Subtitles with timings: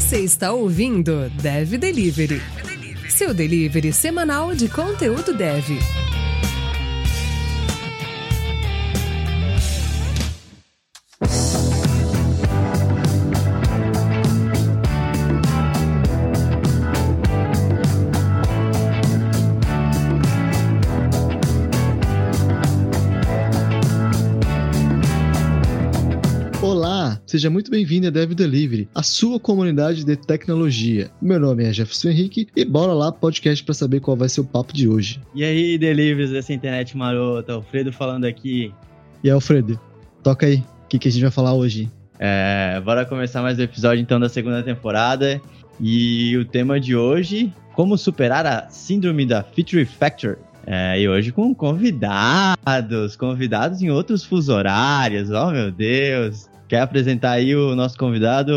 [0.00, 2.40] Você está ouvindo Dev Delivery,
[3.10, 5.62] seu delivery semanal de conteúdo dev.
[27.30, 31.12] Seja muito bem-vindo a Dev Delivery, a sua comunidade de tecnologia.
[31.22, 34.44] Meu nome é Jefferson Henrique e bora lá podcast para saber qual vai ser o
[34.44, 35.20] papo de hoje.
[35.32, 38.74] E aí, deliveries dessa internet marota, Alfredo falando aqui.
[39.22, 39.78] E aí, Alfredo,
[40.24, 41.88] toca aí, o que, que a gente vai falar hoje?
[42.18, 45.40] É, bora começar mais um episódio então da segunda temporada.
[45.78, 50.36] E o tema de hoje, como superar a síndrome da Feature Factor.
[50.66, 56.49] É, e hoje com convidados, convidados em outros fuso horários, oh meu Deus.
[56.70, 58.52] Quer apresentar aí o nosso convidado,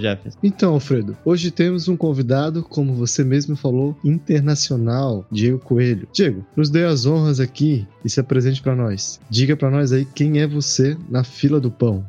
[0.00, 0.38] Jefferson?
[0.42, 6.08] Então, Alfredo, hoje temos um convidado, como você mesmo falou, internacional, Diego Coelho.
[6.10, 9.20] Diego, nos dê as honras aqui e se apresente para nós.
[9.28, 12.06] Diga para nós aí quem é você na fila do pão.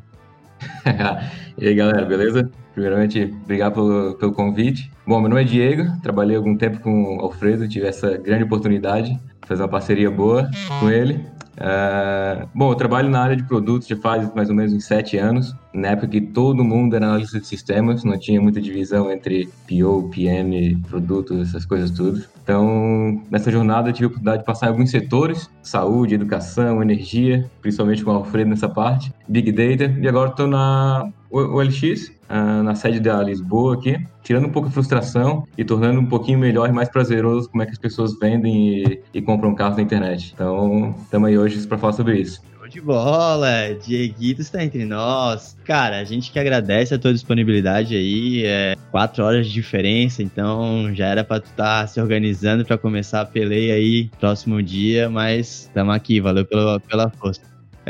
[1.58, 2.50] e aí, galera, beleza?
[2.72, 4.90] Primeiramente, obrigado pelo, pelo convite.
[5.06, 9.12] Bom, meu nome é Diego, trabalhei algum tempo com o Alfredo, tive essa grande oportunidade
[9.12, 11.22] de fazer uma parceria boa com ele.
[11.56, 15.16] Uh, bom, eu trabalho na área de produtos já faz mais ou menos uns sete
[15.16, 15.54] anos.
[15.72, 20.08] Na época que todo mundo era analista de sistemas, não tinha muita divisão entre PO,
[20.10, 22.24] PM, produtos, essas coisas tudo.
[22.42, 27.48] Então, nessa jornada eu tive a oportunidade de passar em alguns setores, saúde, educação, energia,
[27.60, 32.74] principalmente com o Alfredo nessa parte, Big Data, e agora estou na OLX, uh, na
[32.74, 36.72] sede da Lisboa aqui, tirando um pouco a frustração e tornando um pouquinho melhor e
[36.72, 40.32] mais prazeroso como é que as pessoas vendem e, e compram carros na internet.
[40.34, 45.56] Então, estamos aí hoje para falar sobre isso de bola, Dieguito está entre nós.
[45.64, 50.94] Cara, a gente que agradece a tua disponibilidade aí, é quatro horas de diferença, então
[50.94, 55.10] já era para tu estar tá se organizando para começar a peleia aí próximo dia,
[55.10, 57.40] mas estamos aqui, valeu pela, pela força.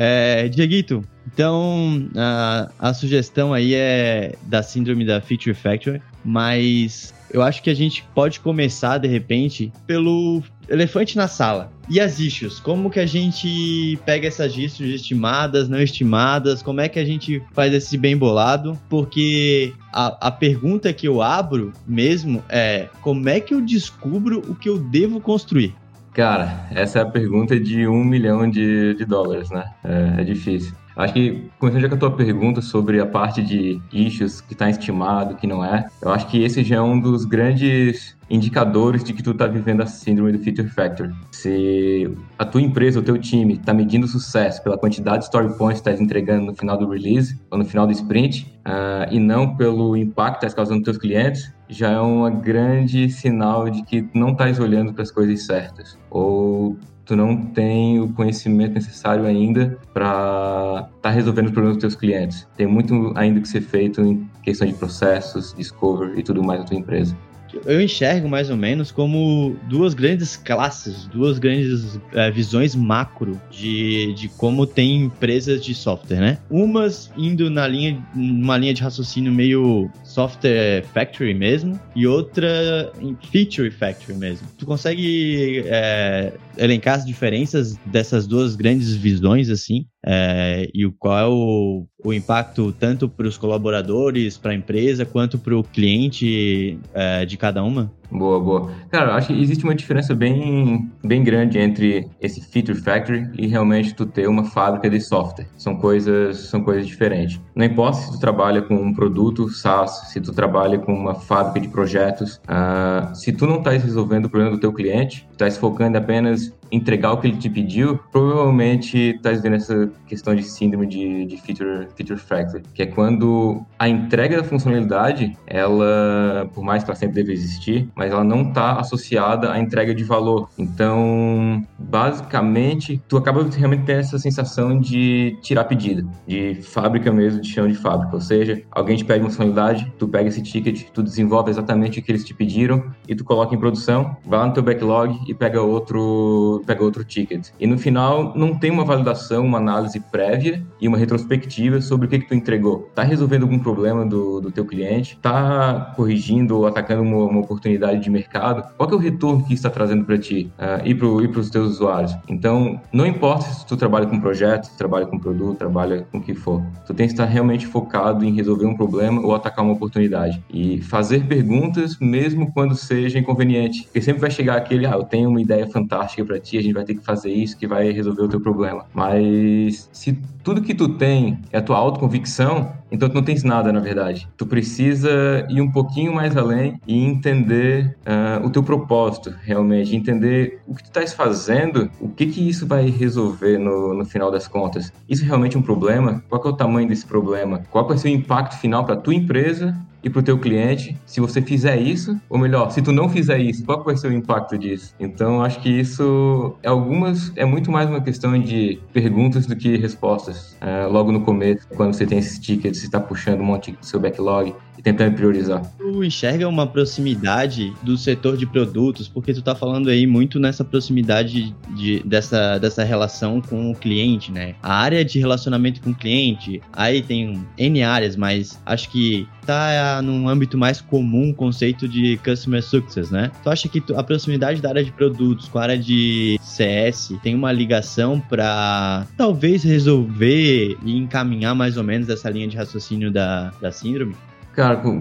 [0.03, 7.43] É, Dieguito, então a, a sugestão aí é da síndrome da Feature Factory, mas eu
[7.43, 11.71] acho que a gente pode começar de repente pelo elefante na sala.
[11.87, 12.59] E as issues?
[12.59, 16.63] Como que a gente pega essas issues estimadas, não estimadas?
[16.63, 18.79] Como é que a gente faz esse bem bolado?
[18.89, 24.55] Porque a, a pergunta que eu abro mesmo é como é que eu descubro o
[24.55, 25.75] que eu devo construir?
[26.13, 29.73] Cara, essa é a pergunta de um milhão de, de dólares, né?
[29.85, 30.75] É, é difícil.
[31.01, 34.69] Acho que, começando já com a tua pergunta sobre a parte de issues que está
[34.69, 39.15] estimado, que não é, eu acho que esse já é um dos grandes indicadores de
[39.15, 41.11] que tu está vivendo a síndrome do Feature Factor.
[41.33, 45.81] Se a tua empresa, o teu time, está medindo sucesso pela quantidade de story points
[45.81, 49.57] que está entregando no final do release ou no final do sprint, uh, e não
[49.57, 54.07] pelo impacto que está causando nos teus clientes, já é um grande sinal de que
[54.13, 55.99] não estás olhando para as coisas certas.
[56.11, 56.77] Ou
[57.11, 61.97] tu não tem o conhecimento necessário ainda para estar tá resolvendo os problemas dos teus
[61.97, 62.47] clientes.
[62.57, 66.67] Tem muito ainda que ser feito em questão de processos, discover e tudo mais da
[66.67, 67.17] tua empresa
[67.65, 74.13] eu enxergo mais ou menos como duas grandes classes, duas grandes é, visões macro de,
[74.15, 76.39] de como tem empresas de software, né?
[76.51, 83.17] Umas indo na linha, numa linha de raciocínio meio software factory mesmo, e outra em
[83.31, 84.47] feature factory mesmo.
[84.59, 91.27] Tu consegue é, elencar as diferenças dessas duas grandes visões, assim, é, e qual é
[91.27, 97.25] o, o impacto tanto para os colaboradores, para a empresa, quanto para o cliente é,
[97.27, 97.93] de cada uma?
[98.11, 98.71] Boa, boa.
[98.91, 103.47] Cara, eu acho que existe uma diferença bem, bem grande entre esse feature factory e
[103.47, 105.47] realmente tu ter uma fábrica de software.
[105.57, 107.41] São coisas, são coisas diferentes.
[107.55, 111.61] Não importa se tu trabalha com um produto SaaS, se tu trabalha com uma fábrica
[111.61, 115.97] de projetos, uh, se tu não estás resolvendo o problema do teu cliente, estás focando
[115.97, 121.27] apenas entregar o que ele te pediu, provavelmente estás vendo essa questão de síndrome de,
[121.27, 126.91] de feature, feature factory, que é quando a entrega da funcionalidade, ela, por mais que
[126.91, 130.49] ela sempre deve existir, mas ela não está associada à entrega de valor.
[130.59, 137.49] Então, basicamente, tu acaba realmente tendo essa sensação de tirar pedido, de fábrica mesmo, de
[137.49, 138.15] chão de fábrica.
[138.15, 142.03] Ou seja, alguém te pede uma funcionalidade, tu pega esse ticket, tu desenvolve exatamente o
[142.03, 145.35] que eles te pediram e tu coloca em produção, vai lá no teu backlog e
[145.35, 147.49] pega outro, pega outro ticket.
[147.61, 152.09] E no final, não tem uma validação, uma análise prévia e uma retrospectiva sobre o
[152.09, 152.91] que, que tu entregou.
[152.95, 155.19] Tá resolvendo algum problema do, do teu cliente?
[155.21, 159.55] Tá corrigindo ou atacando uma, uma oportunidade oportunidade de mercado, qual é o retorno que
[159.55, 162.17] está trazendo para ti uh, e para os teus usuários.
[162.29, 166.21] Então, não importa se tu trabalha com projeto, se trabalha com produto, trabalha com o
[166.21, 169.75] que for, tu tem que estar realmente focado em resolver um problema ou atacar uma
[169.75, 175.05] oportunidade e fazer perguntas mesmo quando seja inconveniente, porque sempre vai chegar aquele, ah, eu
[175.05, 177.91] tenho uma ideia fantástica para ti, a gente vai ter que fazer isso que vai
[177.91, 178.85] resolver o teu problema.
[178.95, 183.73] Mas se tudo que tu tem é a tua autoconvicção, então tu não tens nada,
[183.73, 184.29] na verdade.
[184.37, 189.95] Tu precisa ir um pouquinho mais além e entender uh, o teu propósito, realmente.
[189.95, 194.31] Entender o que tu estás fazendo, o que que isso vai resolver no, no final
[194.31, 194.93] das contas.
[195.09, 196.23] Isso é realmente um problema?
[196.29, 197.63] Qual é o tamanho desse problema?
[197.71, 201.21] Qual vai ser o impacto final para tua empresa e para o teu cliente, se
[201.21, 204.57] você fizer isso, ou melhor, se tu não fizer isso, qual vai ser o impacto
[204.59, 204.95] disso?
[204.99, 209.77] Então, acho que isso é algumas é muito mais uma questão de perguntas do que
[209.77, 210.57] respostas.
[210.61, 213.85] É, logo no começo, quando você tem esses tickets, você está puxando um monte do
[213.85, 215.63] seu backlog e tentando priorizar.
[215.79, 220.65] Tu enxerga uma proximidade do setor de produtos, porque tu tá falando aí muito nessa
[220.65, 224.55] proximidade de, dessa, dessa relação com o cliente, né?
[224.63, 230.01] A área de relacionamento com o cliente, aí tem N áreas, mas acho que tá
[230.01, 233.33] num âmbito mais comum o conceito de Customer Success, né?
[233.43, 237.35] Tu acha que a proximidade da área de produtos com a área de CS tem
[237.35, 243.53] uma ligação para talvez resolver e encaminhar mais ou menos essa linha de raciocínio da,
[243.61, 244.15] da síndrome?
[244.53, 245.01] Cara, com,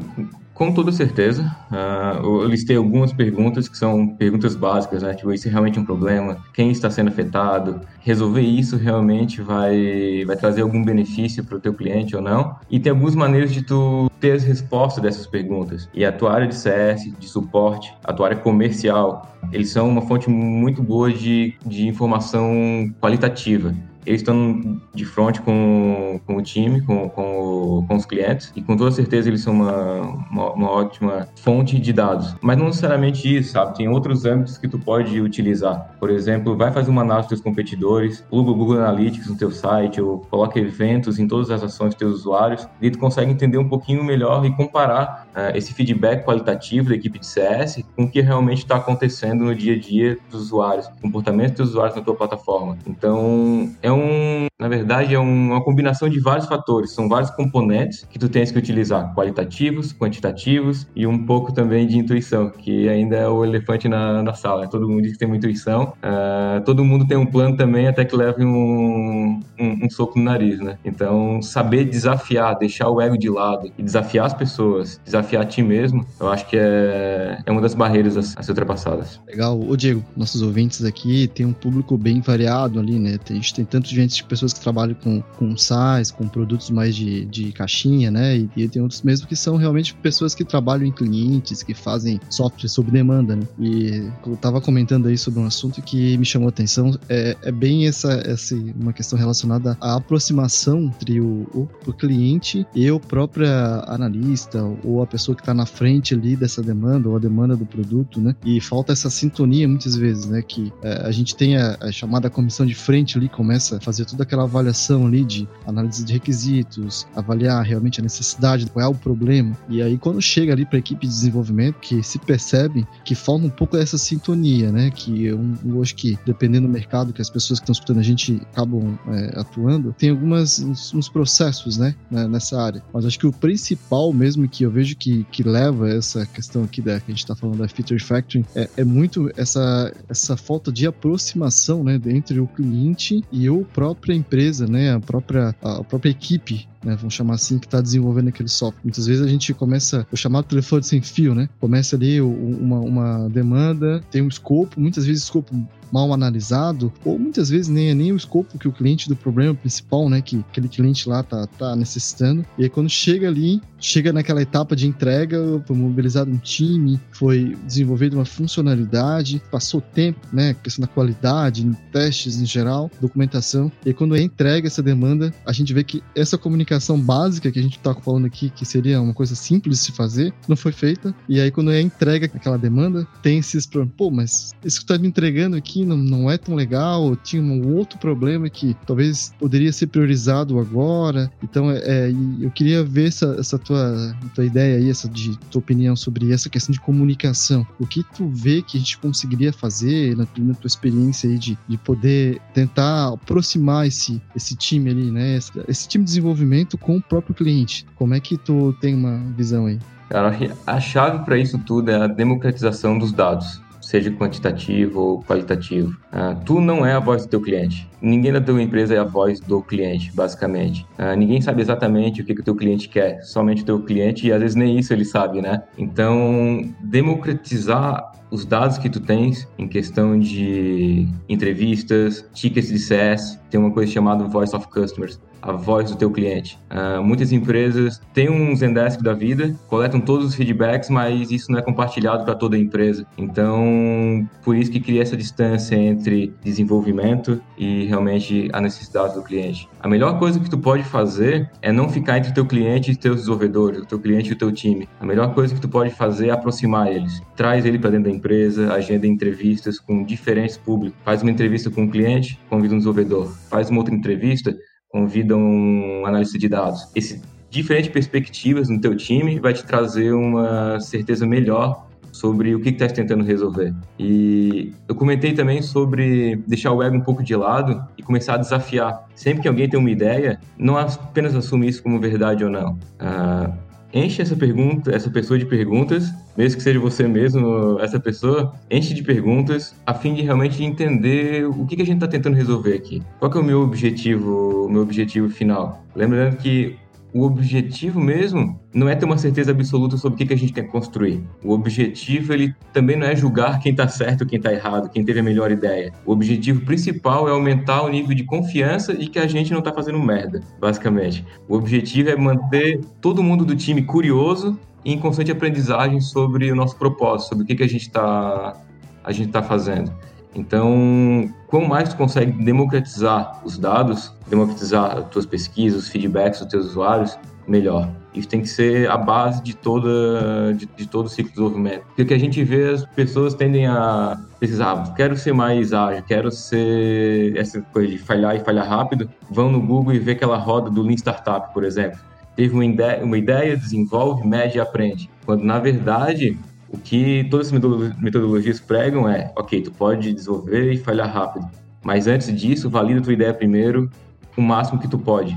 [0.51, 1.43] com toda certeza.
[1.71, 5.13] Uh, eu listei algumas perguntas que são perguntas básicas, né?
[5.13, 6.37] Tipo, isso é realmente um problema?
[6.53, 7.81] Quem está sendo afetado?
[7.99, 12.55] Resolver isso realmente vai, vai trazer algum benefício para o teu cliente ou não?
[12.69, 15.89] E tem algumas maneiras de tu ter as respostas dessas perguntas.
[15.93, 20.01] E a tua área de CS, de suporte, a tua área comercial, eles são uma
[20.01, 23.73] fonte muito boa de, de informação qualitativa
[24.09, 28.75] eles estão de frente com, com o time, com, com, com, os clientes, e com
[28.75, 30.01] toda certeza eles são uma,
[30.31, 32.35] uma, uma, ótima fonte de dados.
[32.41, 33.77] Mas não necessariamente isso, sabe?
[33.77, 35.95] Tem outros âmbitos que tu pode utilizar.
[35.99, 37.88] Por exemplo, vai fazer uma análise dos competidores,
[38.29, 41.95] pluga o Google Analytics no teu site, ou coloca eventos em todas as ações dos
[41.95, 46.95] teus usuários, e tu consegue entender um pouquinho melhor e comparar esse feedback qualitativo da
[46.95, 50.87] equipe de CS com o que realmente está acontecendo no dia a dia dos usuários,
[51.01, 52.77] comportamento dos usuários na tua plataforma.
[52.85, 58.19] Então, é um, na verdade, é uma combinação de vários fatores, são vários componentes que
[58.19, 63.27] tu tens que utilizar, qualitativos, quantitativos e um pouco também de intuição, que ainda é
[63.27, 64.67] o elefante na, na sala.
[64.67, 68.03] Todo mundo diz que tem uma intuição, uh, todo mundo tem um plano também até
[68.03, 70.77] que leve um, um, um soco no nariz, né?
[70.83, 75.45] Então, saber desafiar, deixar o ego de lado e desafiar as pessoas, desafiar desafiar a
[75.45, 79.19] ti mesmo, eu acho que é, é uma das barreiras a, a ser ultrapassadas.
[79.27, 79.59] Legal.
[79.59, 83.17] Ô Diego, nossos ouvintes aqui tem um público bem variado ali, né?
[83.17, 86.69] Tem, a gente tem tanto gente de pessoas que trabalham com, com SaaS, com produtos
[86.69, 88.37] mais de, de caixinha, né?
[88.37, 92.19] E, e tem outros mesmo que são realmente pessoas que trabalham em clientes, que fazem
[92.29, 93.43] software sob demanda, né?
[93.59, 97.51] E eu tava comentando aí sobre um assunto que me chamou a atenção, é, é
[97.51, 102.99] bem essa, essa uma questão relacionada à aproximação entre o, o, o cliente e o
[102.99, 103.47] próprio
[103.87, 107.65] analista ou a pessoa que está na frente ali dessa demanda ou a demanda do
[107.65, 108.35] produto, né?
[108.45, 110.41] E falta essa sintonia muitas vezes, né?
[110.41, 114.05] Que é, a gente tem a, a, chamada comissão de frente ali, começa a fazer
[114.05, 118.95] toda aquela avaliação ali de análise de requisitos, avaliar realmente a necessidade, qual é o
[118.95, 119.57] problema.
[119.67, 123.45] E aí quando chega ali para a equipe de desenvolvimento, que se percebe que falta
[123.45, 124.91] um pouco dessa sintonia, né?
[124.91, 128.03] Que eu, eu acho que dependendo do mercado que as pessoas que estão escutando a
[128.03, 131.95] gente acabam é, atuando, tem algumas uns, uns processos, né?
[132.09, 132.83] Nessa área.
[132.93, 136.81] Mas acho que o principal mesmo que eu vejo que, que leva essa questão aqui
[136.81, 140.71] da que a gente está falando da feature factoring é, é, muito essa, essa falta
[140.71, 146.09] de aproximação né, entre o cliente e a própria empresa, né, a própria, a própria
[146.09, 148.81] equipe né, vamos chamar assim, que está desenvolvendo aquele software.
[148.83, 151.49] Muitas vezes a gente começa, o chamado telefone sem fio, né?
[151.59, 155.53] Começa ali uma, uma demanda, tem um escopo, muitas vezes escopo
[155.91, 159.55] mal analisado, ou muitas vezes nem é nem o escopo que o cliente do problema
[159.55, 162.45] principal, né, que aquele cliente lá tá, tá necessitando.
[162.57, 167.57] E aí quando chega ali, chega naquela etapa de entrega, foi mobilizado um time, foi
[167.65, 173.71] desenvolvida uma funcionalidade, passou tempo, né, questão da qualidade, testes em geral, documentação.
[173.85, 177.61] E quando é entrega essa demanda, a gente vê que essa comunicação básica que a
[177.61, 181.13] gente está falando aqui, que seria uma coisa simples de se fazer, não foi feita.
[181.27, 183.95] E aí quando é entrega aquela demanda, tem esses problemas.
[183.97, 187.75] Pô, mas isso que tá me entregando aqui não, não é tão legal, tinha um
[187.75, 191.31] outro problema que talvez poderia ser priorizado agora.
[191.43, 195.59] Então, é, é eu queria ver essa, essa tua, tua ideia aí, essa de tua
[195.59, 197.65] opinião sobre essa questão de comunicação.
[197.79, 201.55] O que tu vê que a gente conseguiria fazer na, na tua experiência aí de,
[201.67, 205.35] de poder tentar aproximar esse, esse time ali, né?
[205.35, 207.85] Esse, esse time de desenvolvimento com o próprio cliente.
[207.95, 209.77] Como é que tu tem uma visão aí?
[210.09, 210.35] Cara,
[210.65, 215.97] a chave para isso tudo é a democratização dos dados seja quantitativo ou qualitativo.
[216.13, 217.89] Uh, tu não é a voz do teu cliente.
[217.99, 220.85] Ninguém da tua empresa é a voz do cliente, basicamente.
[220.99, 224.27] Uh, ninguém sabe exatamente o que, que o teu cliente quer, somente o teu cliente,
[224.27, 225.63] e às vezes nem isso ele sabe, né?
[225.75, 233.59] Então, democratizar os dados que tu tens em questão de entrevistas, tickets de CS, tem
[233.59, 236.59] uma coisa chamada Voice of Customers a voz do teu cliente.
[236.69, 241.59] Uh, muitas empresas têm um Zendesk da vida, coletam todos os feedbacks, mas isso não
[241.59, 243.05] é compartilhado para toda a empresa.
[243.17, 249.67] Então, por isso que cria essa distância entre desenvolvimento e realmente a necessidade do cliente.
[249.81, 252.95] A melhor coisa que tu pode fazer é não ficar entre o teu cliente e
[252.95, 254.87] teus desenvolvedores, o teu cliente e o teu time.
[254.99, 257.21] A melhor coisa que tu pode fazer é aproximar eles.
[257.35, 260.99] Traz ele para dentro da empresa, agenda entrevistas com diferentes públicos.
[261.03, 263.31] Faz uma entrevista com um cliente, convida um desenvolvedor.
[263.49, 264.55] Faz uma outra entrevista,
[264.89, 266.89] convida um analista de dados.
[266.95, 272.69] Esse diferentes perspectivas no teu time vai te trazer uma certeza melhor sobre o que
[272.69, 273.73] está tentando resolver.
[273.97, 278.37] E eu comentei também sobre deixar o ego um pouco de lado e começar a
[278.37, 279.07] desafiar.
[279.15, 282.73] Sempre que alguém tem uma ideia, não apenas assumir isso como verdade ou não.
[282.99, 283.53] Uh,
[283.93, 288.93] enche essa pergunta, essa pessoa de perguntas, mesmo que seja você mesmo, essa pessoa, enche
[288.93, 292.73] de perguntas a fim de realmente entender o que, que a gente está tentando resolver
[292.73, 293.01] aqui.
[293.19, 295.83] Qual é o meu objetivo, o meu objetivo final?
[295.95, 296.77] Lembrando que
[297.13, 300.53] o objetivo mesmo não é ter uma certeza absoluta sobre o que, que a gente
[300.53, 301.23] quer construir.
[301.43, 305.19] O objetivo ele também não é julgar quem está certo, quem está errado, quem teve
[305.19, 305.91] a melhor ideia.
[306.05, 309.73] O objetivo principal é aumentar o nível de confiança e que a gente não está
[309.73, 311.25] fazendo merda, basicamente.
[311.47, 316.55] O objetivo é manter todo mundo do time curioso e em constante aprendizagem sobre o
[316.55, 318.55] nosso propósito, sobre o que, que a gente está
[319.03, 319.91] a gente está fazendo.
[320.35, 326.49] Então, quanto mais tu consegue democratizar os dados, democratizar as tuas pesquisas, os feedbacks dos
[326.49, 327.17] teus usuários,
[327.47, 327.89] melhor.
[328.13, 331.83] Isso tem que ser a base de toda de, de, todo o ciclo de desenvolvimento.
[331.87, 335.73] Porque o que a gente vê, as pessoas tendem a precisar, ah, quero ser mais
[335.73, 340.11] ágil, quero ser essa coisa de falhar e falhar rápido, vão no Google e vê
[340.11, 341.99] aquela roda do Lean Startup, por exemplo.
[342.35, 345.09] Teve uma ideia, uma ideia desenvolve, mede e aprende.
[345.25, 346.37] Quando na verdade
[346.71, 351.49] o que todas as metodologias pregam é, ok, tu pode desenvolver e falhar rápido,
[351.83, 353.89] mas antes disso, valida tua ideia primeiro
[354.37, 355.33] o máximo que tu pode.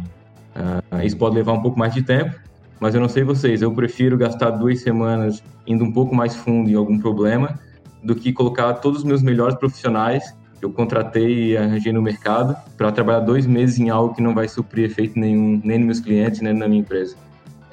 [0.55, 2.35] Uh, isso pode levar um pouco mais de tempo,
[2.79, 6.71] mas eu não sei vocês, eu prefiro gastar duas semanas indo um pouco mais fundo
[6.71, 7.59] em algum problema
[8.03, 12.57] do que colocar todos os meus melhores profissionais que eu contratei e arranjei no mercado
[12.77, 16.01] para trabalhar dois meses em algo que não vai suprir efeito nenhum, nem nos meus
[16.01, 17.17] clientes, nem na minha empresa.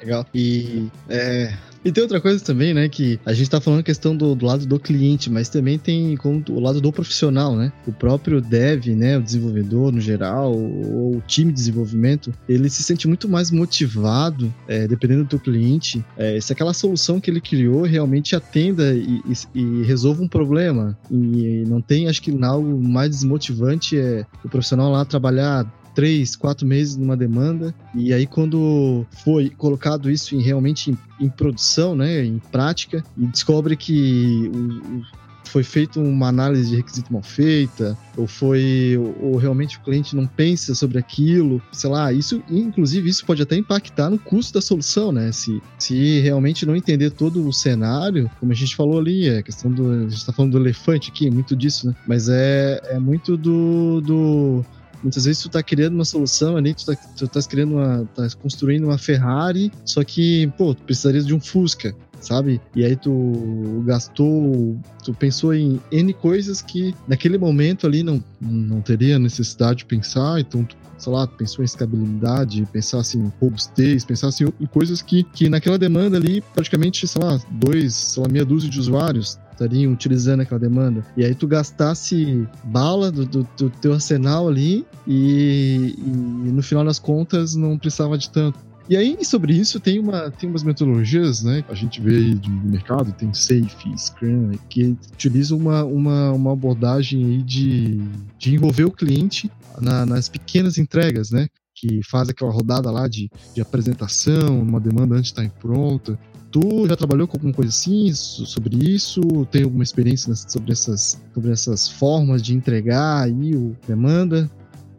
[0.00, 0.24] Legal.
[0.34, 1.52] E é,
[1.84, 2.88] e tem outra coisa também, né?
[2.88, 6.42] Que a gente tá falando questão do, do lado do cliente, mas também tem como,
[6.50, 7.72] o lado do profissional, né?
[7.86, 9.16] O próprio dev, né?
[9.16, 14.52] O desenvolvedor no geral, ou o time de desenvolvimento, ele se sente muito mais motivado,
[14.68, 19.22] é, dependendo do cliente, é, se aquela solução que ele criou realmente atenda e,
[19.54, 20.98] e, e resolva um problema.
[21.10, 25.66] E não tem, acho que algo mais desmotivante é o profissional lá trabalhar
[26.00, 31.28] três, quatro meses numa demanda, e aí quando foi colocado isso em, realmente em, em
[31.28, 37.12] produção, né, em prática, e descobre que o, o foi feita uma análise de requisito
[37.12, 42.10] mal feita, ou foi ou, ou, realmente o cliente não pensa sobre aquilo, sei lá,
[42.12, 45.30] isso inclusive isso pode até impactar no custo da solução, né?
[45.32, 49.70] Se, se realmente não entender todo o cenário, como a gente falou ali, é questão
[49.70, 51.94] do a gente tá falando do elefante aqui, muito disso, né?
[52.06, 54.64] Mas é, é muito do, do
[55.02, 58.08] Muitas vezes tu tá criando uma solução ali, tu tá, tu tá criando uma.
[58.14, 62.60] tá construindo uma Ferrari, só que, pô, tu precisaria de um Fusca, sabe?
[62.74, 68.80] E aí tu gastou, tu pensou em N coisas que naquele momento ali não, não
[68.80, 74.44] teria necessidade de pensar, então tu sei lá, pensou em escalabilidade, pensasse em robustez, pensasse
[74.44, 78.68] em coisas que, que naquela demanda ali, praticamente, sei lá, dois, sei lá, meia dúzia
[78.68, 79.38] de usuários
[79.86, 81.04] utilizando aquela demanda.
[81.16, 86.84] E aí tu gastasse bala do, do, do teu arsenal ali e, e, no final
[86.84, 88.58] das contas não precisava de tanto.
[88.90, 91.64] E aí, sobre isso, tem, uma, tem umas metodologias, né?
[91.68, 97.24] A gente vê aí de mercado, tem Safe, Scrum, que utilizam uma, uma, uma abordagem
[97.24, 98.00] aí de,
[98.36, 99.48] de envolver o cliente
[99.80, 101.46] na, nas pequenas entregas, né?
[101.72, 106.18] Que faz aquela rodada lá de, de apresentação, uma demanda antes de estar pronta.
[106.50, 109.20] Tu já trabalhou com alguma coisa assim sobre isso?
[109.50, 114.50] Tem alguma experiência sobre essas, sobre essas formas de entregar aí o demanda?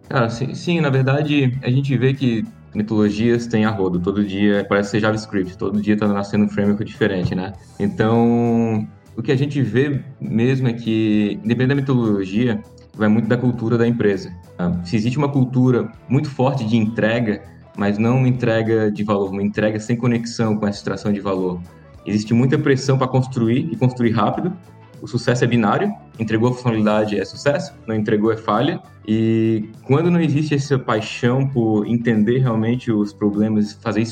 [0.08, 4.66] Cara, sim, sim, na verdade a gente vê que mitologias têm a rodo, todo dia
[4.68, 7.52] parece ser JavaScript, todo dia tá nascendo um framework diferente, né?
[7.80, 12.64] Então, o que a gente vê mesmo é que, independente da metodologia,
[12.96, 14.34] vai muito da cultura da empresa.
[14.58, 14.82] Tá?
[14.84, 17.42] Se existe uma cultura muito forte de entrega,
[17.76, 21.60] mas não uma entrega de valor, uma entrega sem conexão com essa extração de valor.
[22.06, 24.54] Existe muita pressão para construir e construir rápido.
[25.02, 28.80] O sucesso é binário, entregou a funcionalidade é sucesso, não entregou é falha.
[29.08, 34.06] E quando não existe essa paixão por entender realmente os problemas, fazer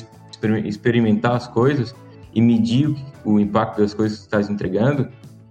[0.66, 1.94] experimentar as coisas
[2.34, 5.08] e medir o impacto das coisas que está entregando,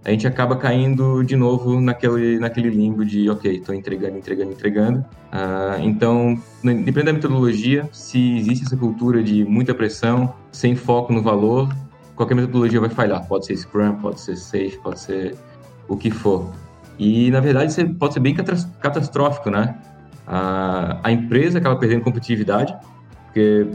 [0.09, 4.99] a gente acaba caindo de novo naquele, naquele limbo de, ok, estou entregando, entregando, entregando.
[5.31, 11.21] Uh, então, dependendo da metodologia, se existe essa cultura de muita pressão, sem foco no
[11.21, 11.71] valor,
[12.15, 13.23] qualquer metodologia vai falhar.
[13.27, 15.35] Pode ser Scrum, pode ser Safe, pode ser
[15.87, 16.51] o que for.
[16.97, 19.75] E, na verdade, isso pode ser bem catastrófico, né?
[20.27, 22.75] Uh, a empresa acaba perdendo competitividade,
[23.27, 23.67] porque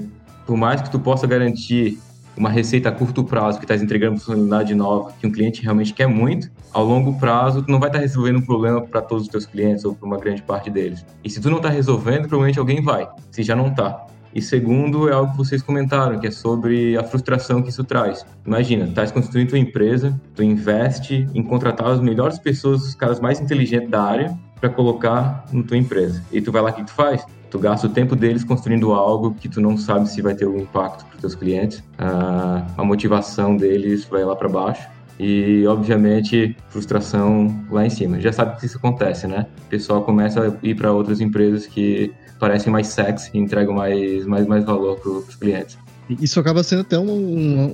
[0.45, 1.97] por mais que tu possa garantir
[2.37, 6.07] uma receita a curto prazo que está entregando funcionalidade nova que um cliente realmente quer
[6.07, 9.29] muito, ao longo prazo tu não vai estar tá resolvendo um problema para todos os
[9.29, 11.05] teus clientes ou para uma grande parte deles.
[11.23, 14.07] E se tu não está resolvendo, provavelmente alguém vai, se já não está.
[14.35, 18.27] E segundo é algo que vocês comentaram, que é sobre a frustração que isso traz.
[18.45, 23.41] Imagina, estás construindo tua empresa, tu investe em contratar as melhores pessoas, os caras mais
[23.41, 26.23] inteligentes da área para colocar na tua empresa.
[26.33, 27.25] E tu vai lá, o que tu faz?
[27.55, 30.59] tu gasta o tempo deles construindo algo que tu não sabe se vai ter algum
[30.59, 31.79] impacto para os teus clientes.
[31.79, 34.89] Uh, a motivação deles vai lá para baixo
[35.21, 38.21] e, obviamente, frustração lá em cima.
[38.21, 39.47] Já sabe que isso acontece, né?
[39.67, 44.27] O pessoal começa a ir para outras empresas que parecem mais sexy e entregam mais,
[44.27, 45.79] mais, mais valor para os clientes.
[46.09, 47.13] Isso acaba sendo até uma,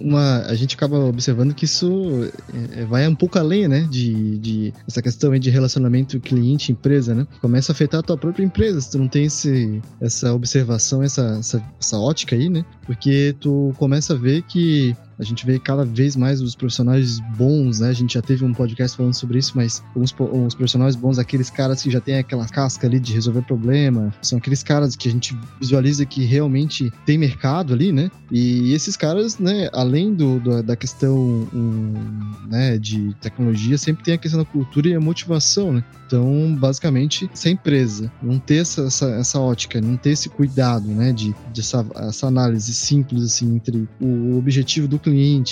[0.00, 2.30] uma, A gente acaba observando que isso
[2.72, 3.86] é, vai um pouco além, né?
[3.90, 7.26] De, de essa questão de relacionamento cliente-empresa, né?
[7.40, 8.80] Começa a afetar a tua própria empresa.
[8.80, 12.64] Se tu não tem esse, essa observação, essa, essa, essa ótica aí, né?
[12.86, 17.80] Porque tu começa a ver que a gente vê cada vez mais os profissionais bons,
[17.80, 17.90] né?
[17.90, 21.50] A gente já teve um podcast falando sobre isso, mas uns, uns profissionais bons, aqueles
[21.50, 25.12] caras que já tem aquela casca ali de resolver problema, são aqueles caras que a
[25.12, 28.10] gente visualiza que realmente tem mercado ali, né?
[28.32, 31.16] E esses caras, né, além do, do da questão
[31.52, 31.94] um,
[32.48, 35.84] né, de tecnologia, sempre tem a questão da cultura e a motivação, né?
[36.06, 40.88] Então, basicamente, se a empresa não ter essa, essa, essa ótica, não ter esse cuidado,
[40.88, 45.09] né, de, de essa, essa análise simples, assim, entre o objetivo do cliente,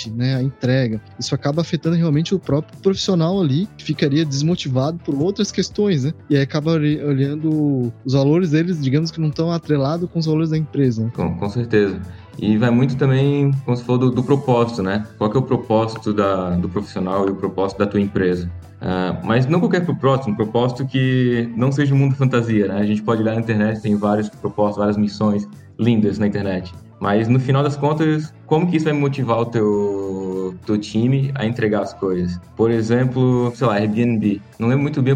[0.09, 5.15] né, a entrega, isso acaba afetando realmente o próprio profissional ali, que ficaria desmotivado por
[5.15, 10.09] outras questões, né, e aí acaba olhando os valores deles, digamos que não estão atrelados
[10.09, 11.03] com os valores da empresa.
[11.03, 11.11] Né?
[11.15, 11.99] Com, com certeza.
[12.41, 15.05] E vai muito também, como se for, do, do, propósito, né?
[15.17, 18.49] Qual que é o propósito da, do profissional e o propósito da tua empresa?
[18.81, 22.79] Uh, mas não qualquer propósito, um propósito que não seja um mundo fantasia, né?
[22.79, 25.45] A gente pode lá na internet, tem vários propósitos, várias missões
[25.77, 26.73] lindas na internet.
[26.99, 31.45] Mas no final das contas, como que isso vai motivar o teu, teu time a
[31.45, 32.39] entregar as coisas?
[32.57, 34.41] Por exemplo, sei lá, Airbnb.
[34.59, 35.15] Não lembro muito bem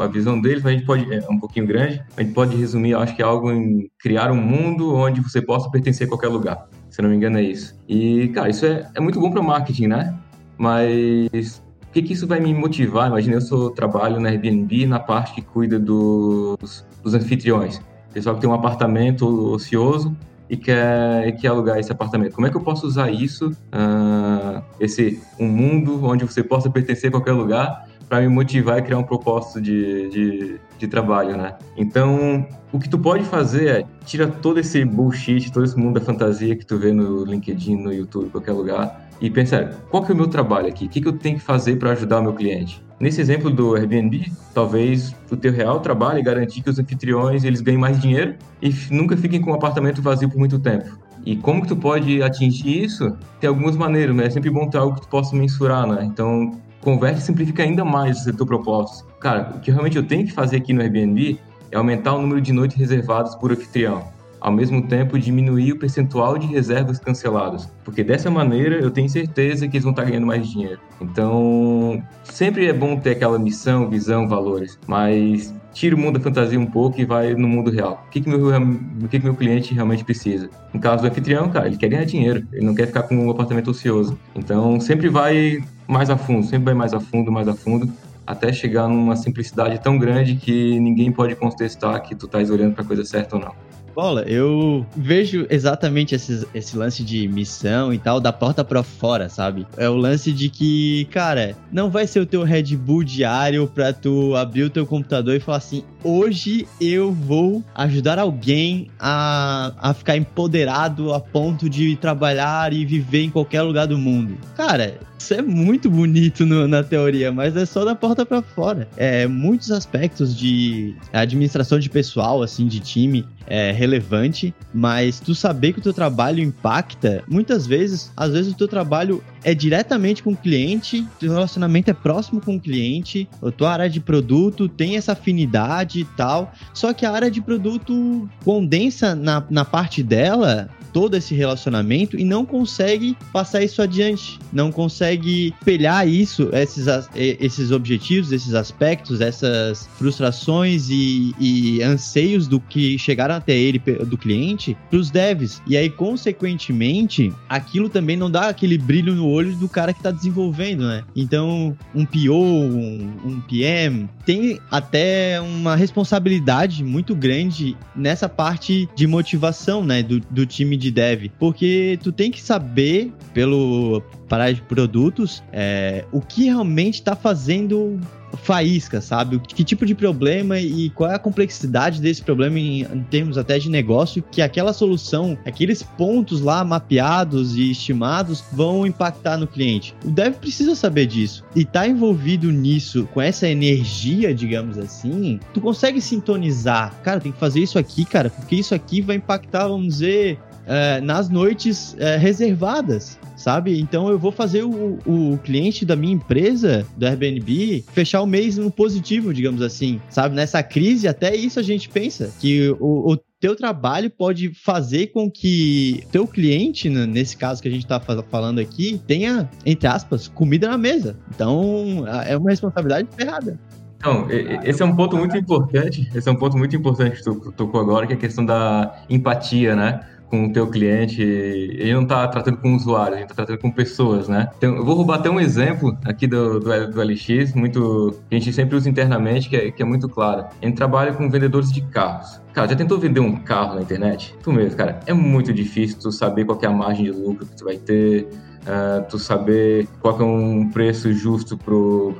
[0.00, 2.94] a, visão deles, mas a gente pode, é um pouquinho grande, a gente pode resumir,
[2.94, 6.66] acho que é algo em criar um mundo onde você possa pertencer a qualquer lugar.
[6.88, 7.78] Se não me engano é isso.
[7.86, 10.14] E, cara, isso é, é muito bom para marketing, né?
[10.56, 13.08] Mas o que, que isso vai me motivar?
[13.08, 17.80] Imagina, eu sou, trabalho na Airbnb na parte que cuida dos, dos anfitriões.
[18.12, 20.16] Pessoal que tem um apartamento ocioso
[20.48, 22.34] e quer, e quer alugar esse apartamento.
[22.34, 27.08] Como é que eu posso usar isso, uh, esse um mundo onde você possa pertencer
[27.08, 31.56] a qualquer lugar, para me motivar e criar um propósito de, de, de, trabalho, né?
[31.76, 36.04] Então, o que tu pode fazer é tira todo esse bullshit, todo esse mundo da
[36.04, 40.14] fantasia que tu vê no LinkedIn, no YouTube, qualquer lugar, e pensa, qual que é
[40.14, 40.86] o meu trabalho aqui?
[40.86, 42.82] O que, que eu tenho que fazer para ajudar o meu cliente?
[43.00, 47.60] Nesse exemplo do Airbnb, talvez o teu real trabalho é garantir que os anfitriões eles
[47.60, 50.98] ganhem mais dinheiro e nunca fiquem com um apartamento vazio por muito tempo.
[51.24, 53.16] E como que tu pode atingir isso?
[53.40, 54.26] Tem algumas maneiras, né?
[54.26, 56.04] É sempre bom ter algo que tu possa mensurar, né?
[56.04, 59.06] Então, converte e simplifica ainda mais o teu propósito.
[59.20, 61.38] Cara, o que realmente eu tenho que fazer aqui no Airbnb
[61.70, 66.38] é aumentar o número de noites reservadas por anfitrião ao mesmo tempo diminuir o percentual
[66.38, 70.48] de reservas canceladas, porque dessa maneira eu tenho certeza que eles vão estar ganhando mais
[70.48, 70.80] dinheiro.
[71.00, 76.58] Então, sempre é bom ter aquela missão, visão, valores, mas tira o mundo da fantasia
[76.58, 78.04] um pouco e vai no mundo real.
[78.06, 80.48] O que, que, meu, o que, que meu cliente realmente precisa?
[80.72, 83.30] No caso do anfitrião, cara, ele quer ganhar dinheiro, ele não quer ficar com um
[83.30, 84.18] apartamento ocioso.
[84.34, 87.90] Então, sempre vai mais a fundo, sempre vai mais a fundo, mais a fundo,
[88.26, 92.82] até chegar numa simplicidade tão grande que ninguém pode contestar que tu estás olhando para
[92.84, 93.67] a coisa certa ou não
[93.98, 99.28] bola, eu vejo exatamente esse, esse lance de missão e tal, da porta para fora,
[99.28, 99.66] sabe?
[99.76, 103.92] É o lance de que, cara, não vai ser o teu Red Bull diário pra
[103.92, 109.92] tu abrir o teu computador e falar assim: hoje eu vou ajudar alguém a, a
[109.92, 114.38] ficar empoderado a ponto de trabalhar e viver em qualquer lugar do mundo.
[114.56, 118.88] Cara, isso é muito bonito no, na teoria, mas é só da porta para fora.
[118.96, 125.72] É muitos aspectos de administração de pessoal, assim, de time, é, relevante, mas tu saber
[125.72, 130.32] que o teu trabalho impacta, muitas vezes, às vezes o teu trabalho é diretamente com
[130.32, 134.96] o cliente, teu relacionamento é próximo com o cliente, a tua área de produto tem
[134.96, 140.68] essa afinidade e tal, só que a área de produto condensa na, na parte dela
[140.92, 147.70] todo esse relacionamento e não consegue passar isso adiante, não consegue espelhar isso, esses, esses
[147.70, 154.76] objetivos, esses aspectos, essas frustrações e, e anseios do que chegaram até ele, do cliente,
[154.90, 155.62] para os devs.
[155.66, 160.10] E aí, consequentemente, aquilo também não dá aquele brilho no olho do cara que está
[160.10, 161.04] desenvolvendo, né?
[161.14, 169.06] Então, um PO, um, um PM, tem até uma responsabilidade muito grande nessa parte de
[169.06, 174.60] motivação, né, do, do time de dev, porque tu tem que saber pelo parar de
[174.62, 177.98] produtos é, o que realmente está fazendo
[178.36, 179.38] faísca, sabe?
[179.38, 183.58] Que tipo de problema e qual é a complexidade desse problema em, em, termos até
[183.58, 189.94] de negócio, que aquela solução, aqueles pontos lá mapeados e estimados vão impactar no cliente.
[190.04, 191.44] O dev precisa saber disso.
[191.54, 196.94] E tá envolvido nisso, com essa energia, digamos assim, tu consegue sintonizar.
[197.02, 201.00] Cara, tem que fazer isso aqui, cara, porque isso aqui vai impactar, vamos dizer, é,
[201.00, 203.80] nas noites é, reservadas, sabe?
[203.80, 208.58] Então eu vou fazer o, o cliente da minha empresa, do Airbnb, fechar o mês
[208.58, 210.34] no positivo, digamos assim, sabe?
[210.34, 215.30] Nessa crise, até isso a gente pensa, que o, o teu trabalho pode fazer com
[215.30, 220.26] que teu cliente, né, nesse caso que a gente está falando aqui, tenha, entre aspas,
[220.26, 221.16] comida na mesa.
[221.32, 223.58] Então, é uma responsabilidade ferrada.
[223.96, 224.26] Então,
[224.64, 227.80] esse é um ponto muito importante, esse é um ponto muito importante que tu tocou
[227.80, 230.00] agora, que é a questão da empatia, né?
[230.28, 234.28] Com o teu cliente, ele não está tratando com usuários, ele está tratando com pessoas,
[234.28, 234.48] né?
[234.58, 238.38] Então, eu vou roubar até um exemplo aqui do, do, do LX, muito, que a
[238.38, 240.46] gente sempre usa internamente, que é, que é muito claro.
[240.60, 242.40] A gente trabalha com vendedores de carros.
[242.58, 244.34] Cara, já tentou vender um carro na internet?
[244.42, 247.54] Tu mesmo, cara, é muito difícil tu saber qual é a margem de lucro que
[247.54, 248.26] tu vai ter,
[248.62, 251.72] uh, tu saber qual é um preço justo para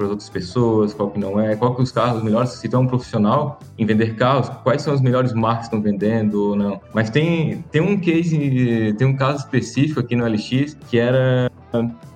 [0.05, 2.79] as outras pessoas, qual que não é, qual que os carros melhores, se tu é
[2.79, 6.81] um profissional em vender carros, quais são as melhores marcas que estão vendendo ou não.
[6.95, 11.51] Mas tem, tem um case, tem um caso específico aqui no LX que era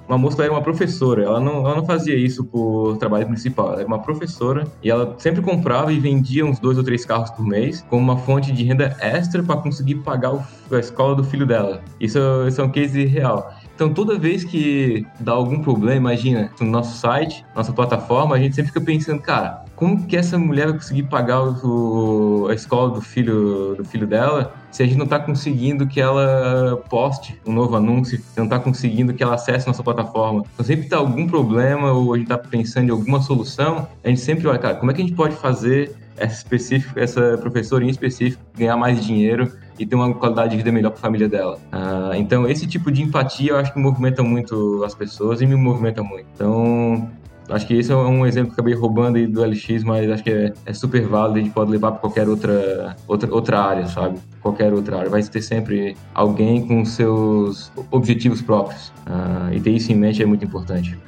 [0.09, 3.79] uma moça era uma professora, ela não, ela não fazia isso por trabalho principal, ela
[3.81, 7.45] era uma professora e ela sempre comprava e vendia uns dois ou três carros por
[7.45, 11.47] mês como uma fonte de renda extra para conseguir pagar o, a escola do filho
[11.47, 11.83] dela.
[12.01, 13.55] Isso, isso é um case real.
[13.75, 18.55] Então, toda vez que dá algum problema, imagina, no nosso site, nossa plataforma, a gente
[18.55, 23.01] sempre fica pensando, cara, como que essa mulher vai conseguir pagar o, a escola do
[23.01, 27.75] filho, do filho dela se a gente não está conseguindo que ela poste um novo
[27.75, 30.45] anúncio, se não está conseguindo que ela acesse nossa plataforma.
[30.55, 34.21] Então, sempre está algum problema ou a gente está pensando em alguma solução, a gente
[34.21, 37.89] sempre olha, cara, como é que a gente pode fazer essa, específica, essa professora em
[37.89, 41.59] específico ganhar mais dinheiro e ter uma qualidade de vida melhor para a família dela.
[41.73, 45.57] Uh, então, esse tipo de empatia eu acho que movimenta muito as pessoas e me
[45.57, 46.27] movimenta muito.
[46.35, 47.11] Então,
[47.53, 50.31] acho que esse é um exemplo que acabei roubando aí do LX, mas acho que
[50.31, 54.19] é, é super válido, a gente pode levar para qualquer outra, outra, outra área, sabe?
[54.41, 55.11] Qualquer outra área.
[55.11, 58.89] Vai ter sempre alguém com seus objetivos próprios.
[59.07, 60.99] Uh, e ter isso em mente é muito importante.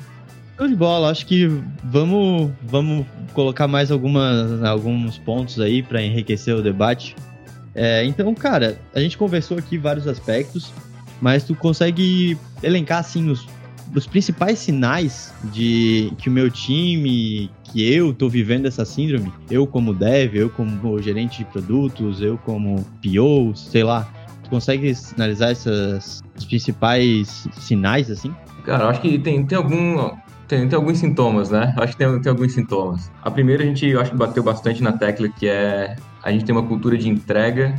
[0.57, 1.47] Show de bola, acho que
[1.83, 7.17] vamos, vamos colocar mais algumas, alguns pontos aí para enriquecer o debate.
[7.75, 10.73] É, então, cara, a gente conversou aqui vários aspectos,
[11.21, 13.49] mas tu consegue elencar assim os,
[13.95, 19.67] os principais sinais de que o meu time, que eu tô vivendo essa síndrome, eu
[19.67, 24.09] como dev, eu como gerente de produtos, eu como PO, sei lá,
[24.43, 28.35] tu consegue sinalizar esses principais sinais assim?
[28.65, 30.11] Cara, eu acho que tem, tem algum
[30.49, 31.75] tem, tem alguns sintomas, né?
[31.79, 33.11] Acho que tem, tem alguns sintomas.
[33.23, 36.55] A primeira a gente, acho que bateu bastante na tecla, que é a gente tem
[36.55, 37.75] uma cultura de entrega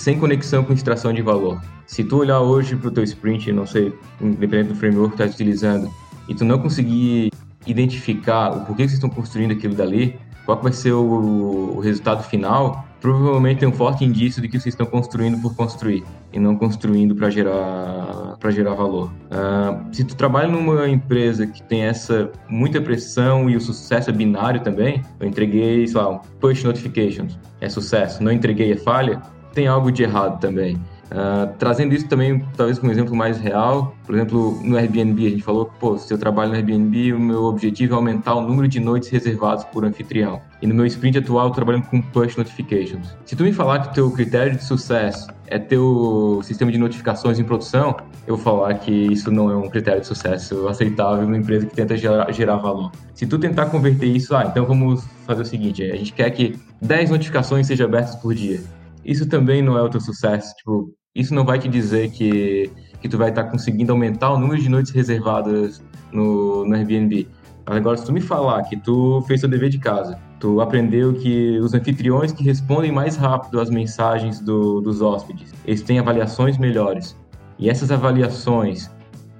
[0.00, 1.60] sem conexão com extração de valor.
[1.86, 5.22] Se tu olhar hoje para o teu sprint, não sei, independente do framework que tu
[5.22, 5.90] está utilizando,
[6.26, 7.30] e tu não conseguir
[7.66, 12.22] identificar o porquê que vocês estão construindo aquilo dali, qual vai ser o, o resultado
[12.22, 16.56] final, provavelmente tem um forte indício de que vocês estão construindo por construir e não
[16.56, 19.12] construindo para gerar para gerar valor.
[19.26, 24.12] Uh, se tu trabalha numa empresa que tem essa muita pressão e o sucesso é
[24.14, 29.20] binário também, eu entreguei, sei lá, um push notifications, é sucesso, não entreguei é falha,
[29.52, 30.78] tem algo de errado também.
[31.10, 35.30] Uh, trazendo isso também, talvez com um exemplo mais real, por exemplo, no Airbnb, a
[35.30, 38.40] gente falou que, pô, se eu trabalho no Airbnb, o meu objetivo é aumentar o
[38.40, 40.40] número de noites reservadas por anfitrião.
[40.62, 43.16] E no meu sprint atual, eu trabalhando com push notifications.
[43.26, 46.78] Se tu me falar que o teu critério de sucesso é ter o sistema de
[46.78, 51.24] notificações em produção, eu vou falar que isso não é um critério de sucesso aceitável
[51.24, 52.92] numa empresa que tenta gerar, gerar valor.
[53.14, 56.56] Se tu tentar converter isso, ah, então vamos fazer o seguinte, a gente quer que
[56.80, 58.60] 10 notificações sejam abertas por dia.
[59.04, 60.54] Isso também não é o teu sucesso.
[60.56, 64.38] Tipo, isso não vai te dizer que, que tu vai estar tá conseguindo aumentar o
[64.38, 65.82] número de noites reservadas
[66.12, 67.28] no, no Airbnb.
[67.66, 71.58] Agora, se tu me falar que tu fez seu dever de casa, tu aprendeu que
[71.60, 77.16] os anfitriões que respondem mais rápido às mensagens do, dos hóspedes, eles têm avaliações melhores.
[77.58, 78.90] E essas avaliações,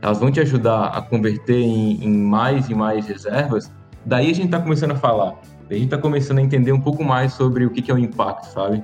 [0.01, 3.73] elas vão te ajudar a converter em, em mais e mais reservas.
[4.05, 5.35] Daí a gente está começando a falar.
[5.69, 7.95] Daí a gente está começando a entender um pouco mais sobre o que, que é
[7.95, 8.83] o impacto, sabe?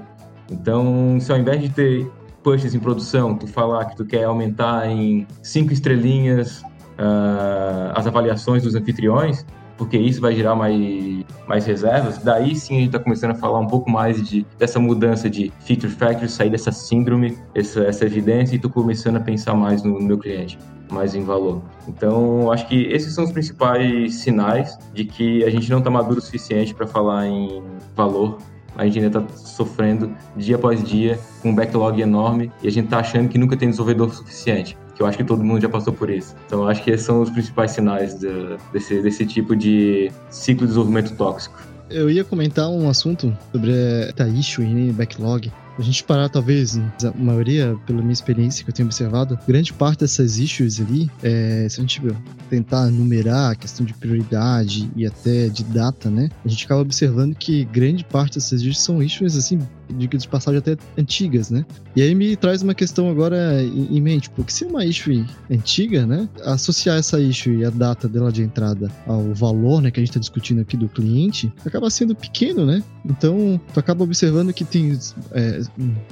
[0.51, 2.11] Então, se ao invés de ter
[2.43, 8.63] pushes em produção, tu falar que tu quer aumentar em cinco estrelinhas uh, as avaliações
[8.63, 9.45] dos anfitriões,
[9.77, 13.59] porque isso vai gerar mais, mais reservas, daí sim a gente está começando a falar
[13.59, 18.55] um pouco mais de, dessa mudança de feature factory, sair dessa síndrome, essa, essa evidência,
[18.55, 20.59] e tô começando a pensar mais no, no meu cliente,
[20.91, 21.63] mais em valor.
[21.89, 26.21] Então, acho que esses são os principais sinais de que a gente não está maduro
[26.21, 27.63] o suficiente para falar em
[27.95, 28.39] valor
[28.77, 32.87] a gente ainda está sofrendo dia após dia com um backlog enorme e a gente
[32.87, 35.93] está achando que nunca tem desenvolvedor suficiente que eu acho que todo mundo já passou
[35.93, 36.35] por isso.
[36.47, 38.29] Então, eu acho que esses são os principais sinais de,
[38.73, 41.61] desse, desse tipo de ciclo de desenvolvimento tóxico.
[41.91, 43.73] Eu ia comentar um assunto sobre
[44.19, 45.53] a issue e backlog.
[45.79, 50.01] A gente parar, talvez, a maioria, pela minha experiência que eu tenho observado, grande parte
[50.01, 52.01] dessas issues ali, é, se a gente
[52.49, 56.31] tentar numerar a questão de prioridade e até de data, né?
[56.45, 59.59] A gente acaba observando que grande parte dessas issues são issues, assim,
[59.95, 61.65] diga de passagem até antigas, né?
[61.95, 66.07] E aí me traz uma questão agora em, mente, porque se é uma issue antiga,
[66.07, 66.29] né?
[66.45, 70.11] Associar essa issue e a data dela de entrada ao valor, né, que a gente
[70.11, 72.83] está discutindo aqui do cliente, acaba sendo pequeno, né?
[73.05, 74.99] Então, tu acaba observando que tem.
[75.33, 75.61] É,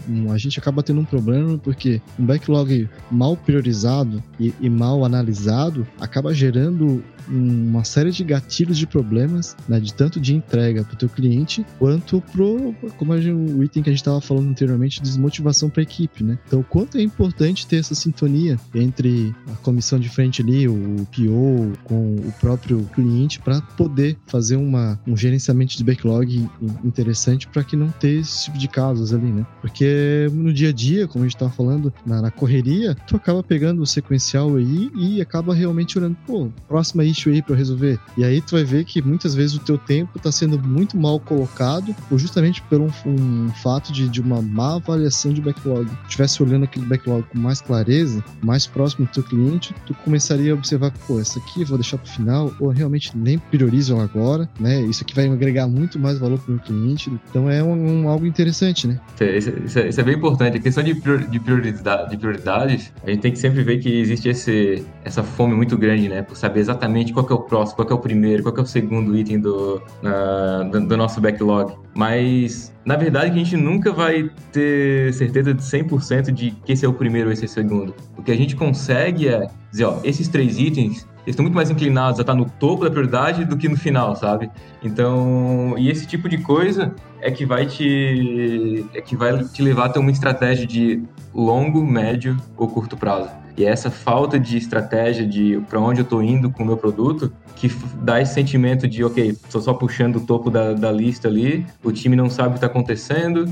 [0.08, 5.04] um, a gente acaba tendo um problema porque um backlog mal priorizado e, e mal
[5.04, 10.94] analisado acaba gerando uma série de gatilhos de problemas, né, de tanto de entrega para
[10.94, 14.48] o teu cliente, quanto pro, como a gente, o item que a gente estava falando
[14.48, 16.38] anteriormente, desmotivação para a equipe, né?
[16.46, 21.72] Então, quanto é importante ter essa sintonia entre a comissão de frente ali, o PO,
[21.85, 26.48] com o próprio cliente, para poder fazer uma, um gerenciamento de backlog
[26.85, 29.46] interessante para que não ter esse tipo de casos ali, né?
[29.61, 33.42] Porque no dia a dia, como a gente estava falando, na, na, correria, tu acaba
[33.42, 37.98] pegando o sequencial aí e acaba realmente olhando, pô, próxima issue aí para resolver.
[38.16, 41.18] E aí tu vai ver que muitas vezes o teu tempo está sendo muito mal
[41.20, 45.88] colocado, ou justamente por um, um fato de, de, uma má avaliação de backlog.
[45.88, 50.53] Se tivesse olhando aquele backlog com mais clareza, mais próximo do teu cliente, tu começaria
[50.53, 53.95] a observar, pô, essa aqui eu vou deixar para o final, ou realmente nem priorizo
[53.95, 54.83] ela agora, né?
[54.83, 57.11] Isso aqui vai agregar muito mais valor para o meu cliente.
[57.31, 59.01] Então é um, um, algo interessante, né?
[59.21, 60.57] Isso, isso, é, isso, é, bem importante.
[60.57, 64.01] A questão de, prior, de, prioridade, de prioridades, a gente tem que sempre ver que
[64.01, 66.23] existe esse, essa fome muito grande, né?
[66.23, 69.17] Por saber exatamente qual é o próximo, qual é o primeiro, qual é o segundo
[69.17, 71.75] item do, uh, do, do, nosso backlog.
[71.95, 76.88] Mas, na verdade, a gente nunca vai ter certeza de 100% de que esse é
[76.88, 77.94] o primeiro ou esse é o segundo.
[78.16, 82.18] O que a gente consegue é dizer, ó, esses três itens estão muito mais inclinados
[82.18, 84.51] a estar no topo da prioridade do que no final, sabe?
[84.83, 89.87] Então, e esse tipo de coisa é que vai te é que vai te levar
[89.87, 93.31] a ter uma estratégia de longo, médio ou curto prazo.
[93.57, 96.77] E é essa falta de estratégia de para onde eu estou indo com o meu
[96.77, 97.69] produto que
[98.03, 101.93] dá esse sentimento de, ok, estou só puxando o topo da, da lista ali, o
[101.93, 103.49] time não sabe o que está acontecendo.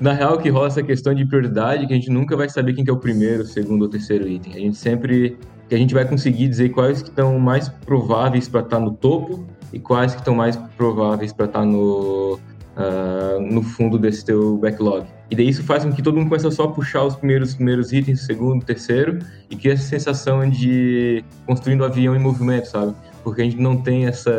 [0.00, 2.84] Na real, que rola essa questão de prioridade, que a gente nunca vai saber quem
[2.84, 4.54] que é o primeiro, segundo ou terceiro item.
[4.54, 5.36] A gente sempre
[5.68, 8.92] que a gente vai conseguir dizer quais que estão mais prováveis para estar tá no
[8.92, 14.24] topo e quais que estão mais prováveis para estar tá no, uh, no fundo desse
[14.24, 15.06] teu backlog.
[15.30, 17.92] E daí isso faz com que todo mundo comece a só puxar os primeiros, primeiros
[17.92, 19.18] itens, segundo, terceiro,
[19.50, 22.94] e cria essa sensação de construindo um avião em movimento, sabe?
[23.22, 24.30] Porque a gente não tem essa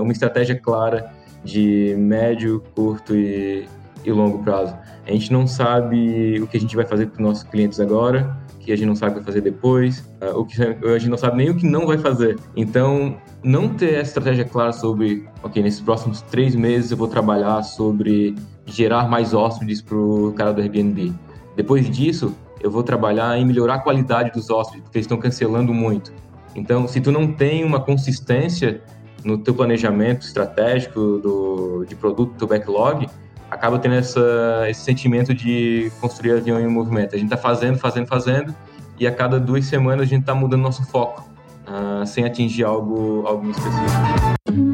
[0.00, 1.10] uma estratégia clara
[1.42, 3.66] de médio, curto e,
[4.04, 4.76] e longo prazo.
[5.06, 8.36] A gente não sabe o que a gente vai fazer para os nossos clientes agora,
[8.43, 10.98] o que a gente não sabe o que vai fazer depois, uh, o que a
[10.98, 12.38] gente não sabe nem o que não vai fazer.
[12.56, 17.62] Então, não ter essa estratégia clara sobre, ok, nesses próximos três meses eu vou trabalhar
[17.62, 18.34] sobre
[18.66, 21.12] gerar mais hóspedes para o cara do Airbnb.
[21.54, 25.72] Depois disso, eu vou trabalhar em melhorar a qualidade dos hóspedes, porque eles estão cancelando
[25.74, 26.12] muito.
[26.56, 28.80] Então, se tu não tem uma consistência
[29.22, 33.06] no teu planejamento estratégico do, de produto do backlog,
[33.54, 37.14] acaba tendo essa, esse sentimento de construir avião em movimento.
[37.14, 38.54] A gente está fazendo, fazendo, fazendo,
[38.98, 41.28] e a cada duas semanas a gente está mudando nosso foco,
[41.66, 44.73] uh, sem atingir algo, algo específico.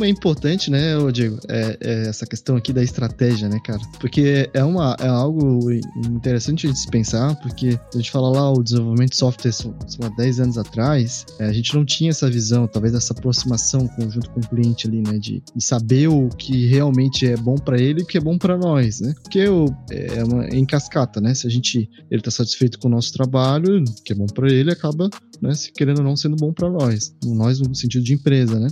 [0.00, 3.80] Como é importante, né, Diego, é, é essa questão aqui da estratégia, né, cara?
[4.00, 5.70] Porque é, uma, é algo
[6.06, 10.08] interessante de se pensar, porque a gente fala lá o desenvolvimento de software, sei lá,
[10.16, 14.40] 10 anos atrás, é, a gente não tinha essa visão, talvez essa aproximação junto com
[14.40, 18.02] o cliente ali, né, de, de saber o que realmente é bom para ele e
[18.02, 19.12] o que é bom para nós, né?
[19.22, 21.34] Porque o, é, uma, é em cascata, né?
[21.34, 24.72] Se a gente ele tá satisfeito com o nosso trabalho, que é bom para ele,
[24.72, 25.10] acaba,
[25.42, 28.68] né, se querendo ou não sendo bom para nós, nós no sentido de empresa, né?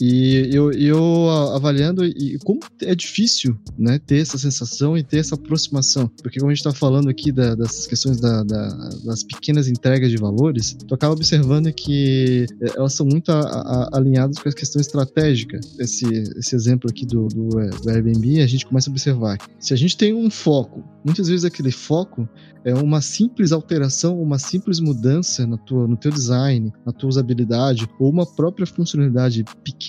[0.00, 5.34] E eu, eu avaliando e como é difícil né, ter essa sensação e ter essa
[5.34, 6.08] aproximação.
[6.22, 8.68] Porque como a gente está falando aqui da, dessas questões da, da,
[9.04, 13.98] das pequenas entregas de valores, tu acaba observando que é, elas são muito a, a,
[13.98, 15.58] alinhadas com a questão estratégica.
[15.78, 16.06] Esse,
[16.36, 19.38] esse exemplo aqui do, do, é, do Airbnb, a gente começa a observar.
[19.58, 22.28] Se a gente tem um foco, muitas vezes aquele foco
[22.64, 27.88] é uma simples alteração, uma simples mudança na tua, no teu design, na tua usabilidade,
[27.98, 29.87] ou uma própria funcionalidade pequena,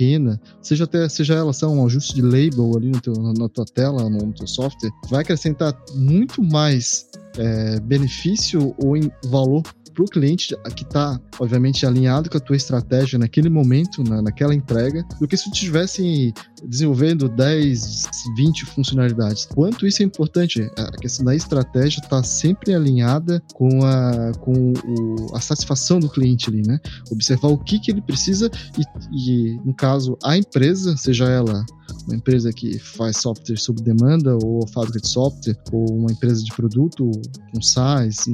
[0.61, 4.09] seja até seja ela só um ajuste de label ali no teu, na tua tela,
[4.09, 7.07] no teu software, vai acrescentar muito mais
[7.37, 9.63] é, benefício ou em valor
[9.99, 14.55] para o cliente que está, obviamente, alinhado com a tua estratégia naquele momento, na, naquela
[14.55, 16.33] entrega, do que se tu estivesse
[16.63, 18.05] desenvolvendo 10,
[18.37, 19.45] 20 funcionalidades.
[19.45, 20.61] Quanto isso é importante?
[20.77, 26.49] A questão da estratégia está sempre alinhada com, a, com o, a satisfação do cliente
[26.49, 26.79] ali, né?
[27.11, 31.65] Observar o que, que ele precisa e, e, no caso, a empresa, seja ela
[32.07, 36.51] uma empresa que faz software sob demanda, ou fábrica de software, ou uma empresa de
[36.53, 37.11] produto,
[37.51, 38.27] com SaaS,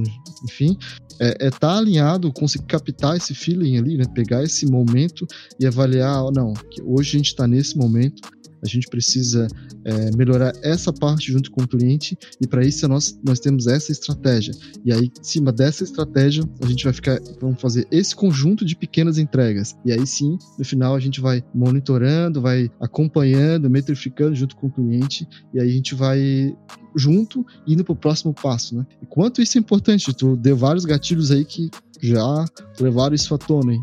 [0.44, 0.78] enfim,
[1.20, 4.06] é, é tá alinhado, conseguir captar esse feeling ali, né?
[4.14, 5.26] Pegar esse momento
[5.60, 8.22] e avaliar, não, que hoje a gente está nesse momento,
[8.66, 9.48] a gente precisa
[9.84, 13.92] é, melhorar essa parte junto com o cliente e para isso nós, nós temos essa
[13.92, 14.54] estratégia.
[14.84, 18.76] E aí, em cima dessa estratégia, a gente vai ficar, vamos fazer esse conjunto de
[18.76, 19.76] pequenas entregas.
[19.86, 24.72] E aí sim, no final a gente vai monitorando, vai acompanhando, metrificando junto com o
[24.72, 26.56] cliente e aí a gente vai
[26.96, 28.86] junto indo para o próximo passo, né?
[29.02, 31.70] E quanto isso é importante, tu deu vários gatilhos aí que
[32.02, 32.46] já
[32.80, 33.82] levaram isso à tona, hein?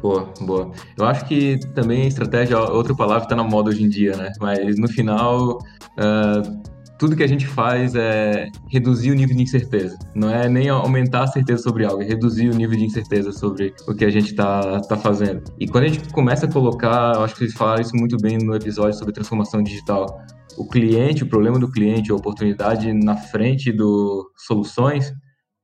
[0.00, 0.70] Boa, boa.
[0.98, 4.32] Eu acho que também estratégia, outra palavra que está na moda hoje em dia, né?
[4.38, 6.62] Mas no final, uh,
[6.98, 9.98] tudo que a gente faz é reduzir o nível de incerteza.
[10.14, 13.74] Não é nem aumentar a certeza sobre algo, é reduzir o nível de incerteza sobre
[13.88, 15.42] o que a gente está tá fazendo.
[15.58, 18.38] E quando a gente começa a colocar, eu acho que vocês falaram isso muito bem
[18.38, 20.20] no episódio sobre transformação digital,
[20.56, 25.10] o cliente, o problema do cliente, a oportunidade na frente do soluções,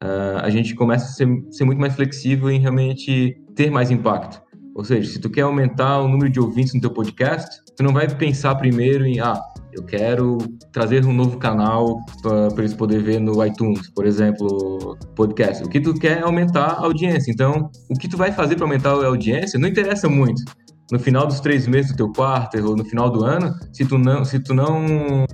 [0.02, 4.40] uh, a gente começa a ser, ser muito mais flexível em realmente ter mais impacto.
[4.74, 7.92] Ou seja, se tu quer aumentar o número de ouvintes no teu podcast, tu não
[7.92, 9.40] vai pensar primeiro em, ah,
[9.72, 10.38] eu quero
[10.72, 15.62] trazer um novo canal para eles poderem ver no iTunes, por exemplo, podcast.
[15.64, 17.30] O que tu quer é aumentar a audiência.
[17.30, 20.42] Então, o que tu vai fazer para aumentar a audiência não interessa muito
[20.90, 23.96] no final dos três meses do teu quarto ou no final do ano, se tu
[23.96, 25.24] não, se tu não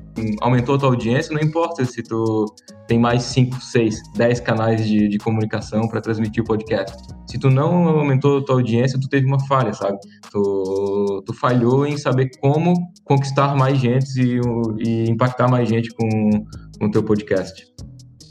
[0.40, 2.46] aumentou a tua audiência, não importa se tu
[2.86, 6.96] tem mais 5, 6, 10 canais de, de comunicação para transmitir o podcast.
[7.26, 9.98] Se tu não aumentou a tua audiência, tu teve uma falha, sabe?
[10.30, 14.40] Tu, tu falhou em saber como conquistar mais gente e,
[14.78, 16.44] e impactar mais gente com
[16.80, 17.66] o teu podcast.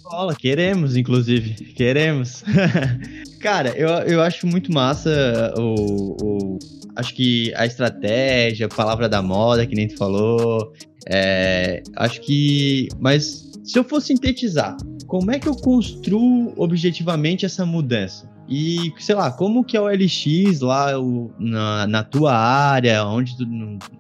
[0.04, 1.56] Bola, queremos, inclusive.
[1.74, 2.44] Queremos.
[3.46, 6.60] Cara, eu, eu acho muito massa o, o
[6.96, 10.74] acho que a estratégia, a palavra da moda, que nem tu falou,
[11.08, 12.88] é, acho que.
[13.00, 18.28] Mas se eu for sintetizar, como é que eu construo objetivamente essa mudança?
[18.48, 23.36] E, sei lá, como que é o LX lá o, na, na, tua área, onde
[23.36, 23.46] tu,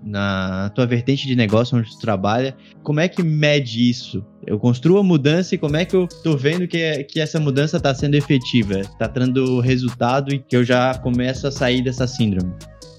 [0.03, 4.23] na tua vertente de negócio, onde tu trabalha, como é que mede isso?
[4.45, 7.77] Eu construo a mudança e como é que eu tô vendo que, que essa mudança
[7.77, 12.53] está sendo efetiva, está dando resultado e que eu já começo a sair dessa síndrome?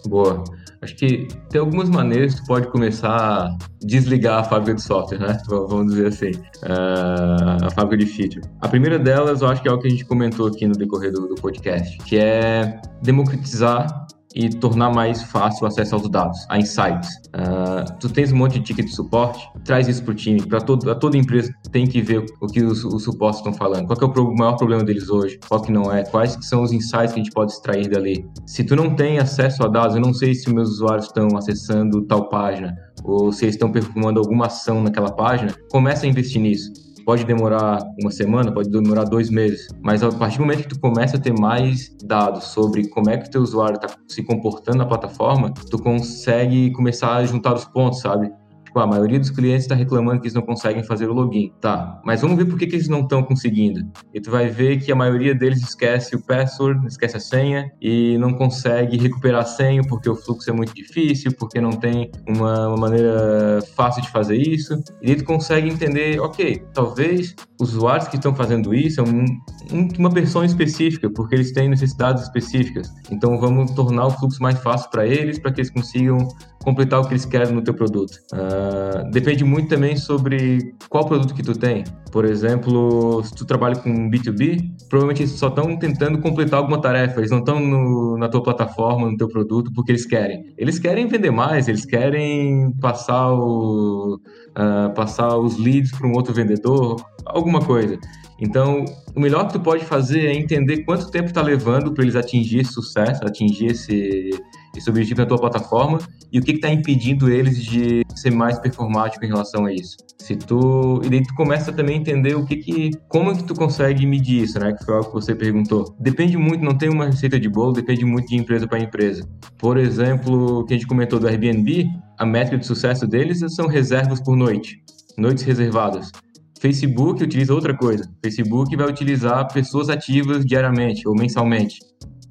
[0.07, 0.43] Boa.
[0.87, 5.37] Acho que tem algumas maneiras que pode começar a desligar a fábrica de software, né?
[5.49, 6.31] Vamos dizer assim,
[6.63, 8.41] uh, a fábrica de feature.
[8.61, 11.11] A primeira delas, eu acho que é o que a gente comentou aqui no decorrer
[11.11, 16.59] do, do podcast, que é democratizar e tornar mais fácil o acesso aos dados, a
[16.59, 17.09] insights.
[17.35, 20.61] Uh, tu tens um monte de ticket de suporte, traz isso para o time, para
[20.61, 24.35] toda empresa tem que ver o que os, os suportes estão falando, qual é o
[24.37, 27.33] maior problema deles hoje, qual que não é, quais são os insights que a gente
[27.33, 28.29] pode extrair dali.
[28.45, 32.03] Se tu não tem acesso a dados, eu não sei se meus usuários estão acessando
[32.03, 36.86] tal página, ou se eles estão performando alguma ação naquela página, começa a investir nisso
[37.07, 40.81] Pode demorar uma semana, pode demorar dois meses, mas a partir do momento que tu
[40.81, 44.79] começa a ter mais dados sobre como é que o teu usuário está se comportando
[44.79, 48.33] na plataforma, tu consegue começar a juntar os pontos, sabe?
[48.77, 51.51] Tipo, a maioria dos clientes está reclamando que eles não conseguem fazer o login.
[51.63, 53.81] Tá, mas vamos ver por que, que eles não estão conseguindo.
[54.13, 58.19] E tu vai ver que a maioria deles esquece o password, esquece a senha e
[58.19, 62.69] não consegue recuperar a senha porque o fluxo é muito difícil, porque não tem uma,
[62.69, 64.75] uma maneira fácil de fazer isso.
[65.01, 69.25] E aí tu consegue entender, ok, talvez usuários que estão fazendo isso é um,
[69.73, 72.93] um, uma pessoa específica, porque eles têm necessidades específicas.
[73.11, 76.29] Então vamos tornar o fluxo mais fácil para eles, para que eles consigam
[76.67, 78.19] completar o que eles querem no teu produto.
[78.33, 81.85] Uh, depende muito também sobre qual produto que tu tem.
[82.11, 87.21] Por exemplo, se tu trabalha com B2B, provavelmente eles só estão tentando completar alguma tarefa,
[87.21, 90.53] eles não estão na tua plataforma, no teu produto, porque eles querem.
[90.59, 96.35] Eles querem vender mais, eles querem passar, o, uh, passar os leads para um outro
[96.35, 97.97] vendedor, alguma coisa.
[98.41, 102.17] Então, o melhor que tu pode fazer é entender quanto tempo está levando para eles
[102.17, 104.31] atingir sucesso, atingir esse,
[104.79, 105.99] esse objetivo na tua plataforma
[106.33, 109.97] e o que está impedindo eles de ser mais performático em relação a isso.
[110.19, 113.45] Se tu e daí tu começa também a entender o que que como é que
[113.45, 114.73] tu consegue medir isso, né?
[114.73, 115.95] Que foi algo que você perguntou.
[116.01, 119.29] Depende muito, não tem uma receita de bolo, depende muito de empresa para empresa.
[119.59, 124.21] Por exemplo, que a gente comentou do Airbnb, a métrica de sucesso deles são reservas
[124.21, 124.83] por noite,
[125.17, 126.11] noites reservadas.
[126.59, 128.11] Facebook utiliza outra coisa.
[128.23, 131.79] Facebook vai utilizar pessoas ativas diariamente ou mensalmente.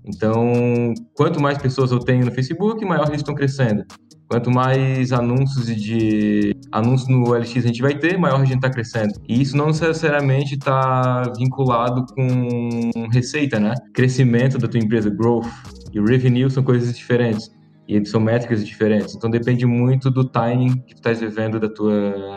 [0.07, 3.83] Então, quanto mais pessoas eu tenho no Facebook, maior eles estão crescendo.
[4.27, 8.69] Quanto mais anúncios de anúncios no LX a gente vai ter, maior a gente está
[8.69, 9.13] crescendo.
[9.27, 13.73] E isso não necessariamente está vinculado com receita, né?
[13.93, 15.47] Crescimento da tua empresa, growth
[15.93, 17.51] e revenue são coisas diferentes
[17.87, 19.15] e são métricas diferentes.
[19.15, 22.35] Então depende muito do timing que tu estás vivendo da tua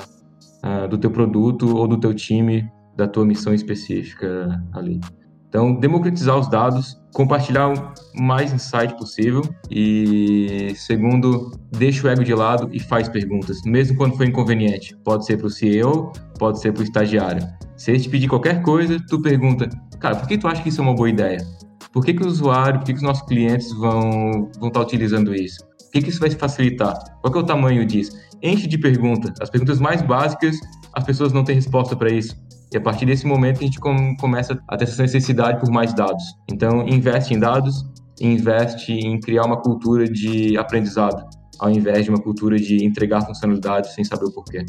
[0.64, 5.00] uh, do teu produto ou do teu time, da tua missão específica ali.
[5.48, 12.34] Então, democratizar os dados, compartilhar o mais insight possível e, segundo, deixa o ego de
[12.34, 14.96] lado e faz perguntas, mesmo quando for inconveniente.
[15.04, 17.46] Pode ser para o CEO, pode ser para o estagiário.
[17.76, 20.80] Se ele te pedir qualquer coisa, tu pergunta, cara, por que tu acha que isso
[20.80, 21.38] é uma boa ideia?
[21.92, 25.34] Por que, que o usuário, por que, que os nossos clientes vão, vão estar utilizando
[25.34, 25.58] isso?
[25.66, 26.94] Por que, que isso vai facilitar?
[27.22, 28.12] Qual é o tamanho disso?
[28.42, 29.32] Enche de perguntas.
[29.40, 30.56] As perguntas mais básicas,
[30.92, 32.36] as pessoas não têm resposta para isso.
[32.72, 33.78] E a partir desse momento a gente
[34.18, 36.22] começa a ter essa necessidade por mais dados.
[36.50, 37.84] Então, investe em dados,
[38.20, 41.24] investe em criar uma cultura de aprendizado,
[41.58, 44.66] ao invés de uma cultura de entregar funcionalidades sem saber o porquê.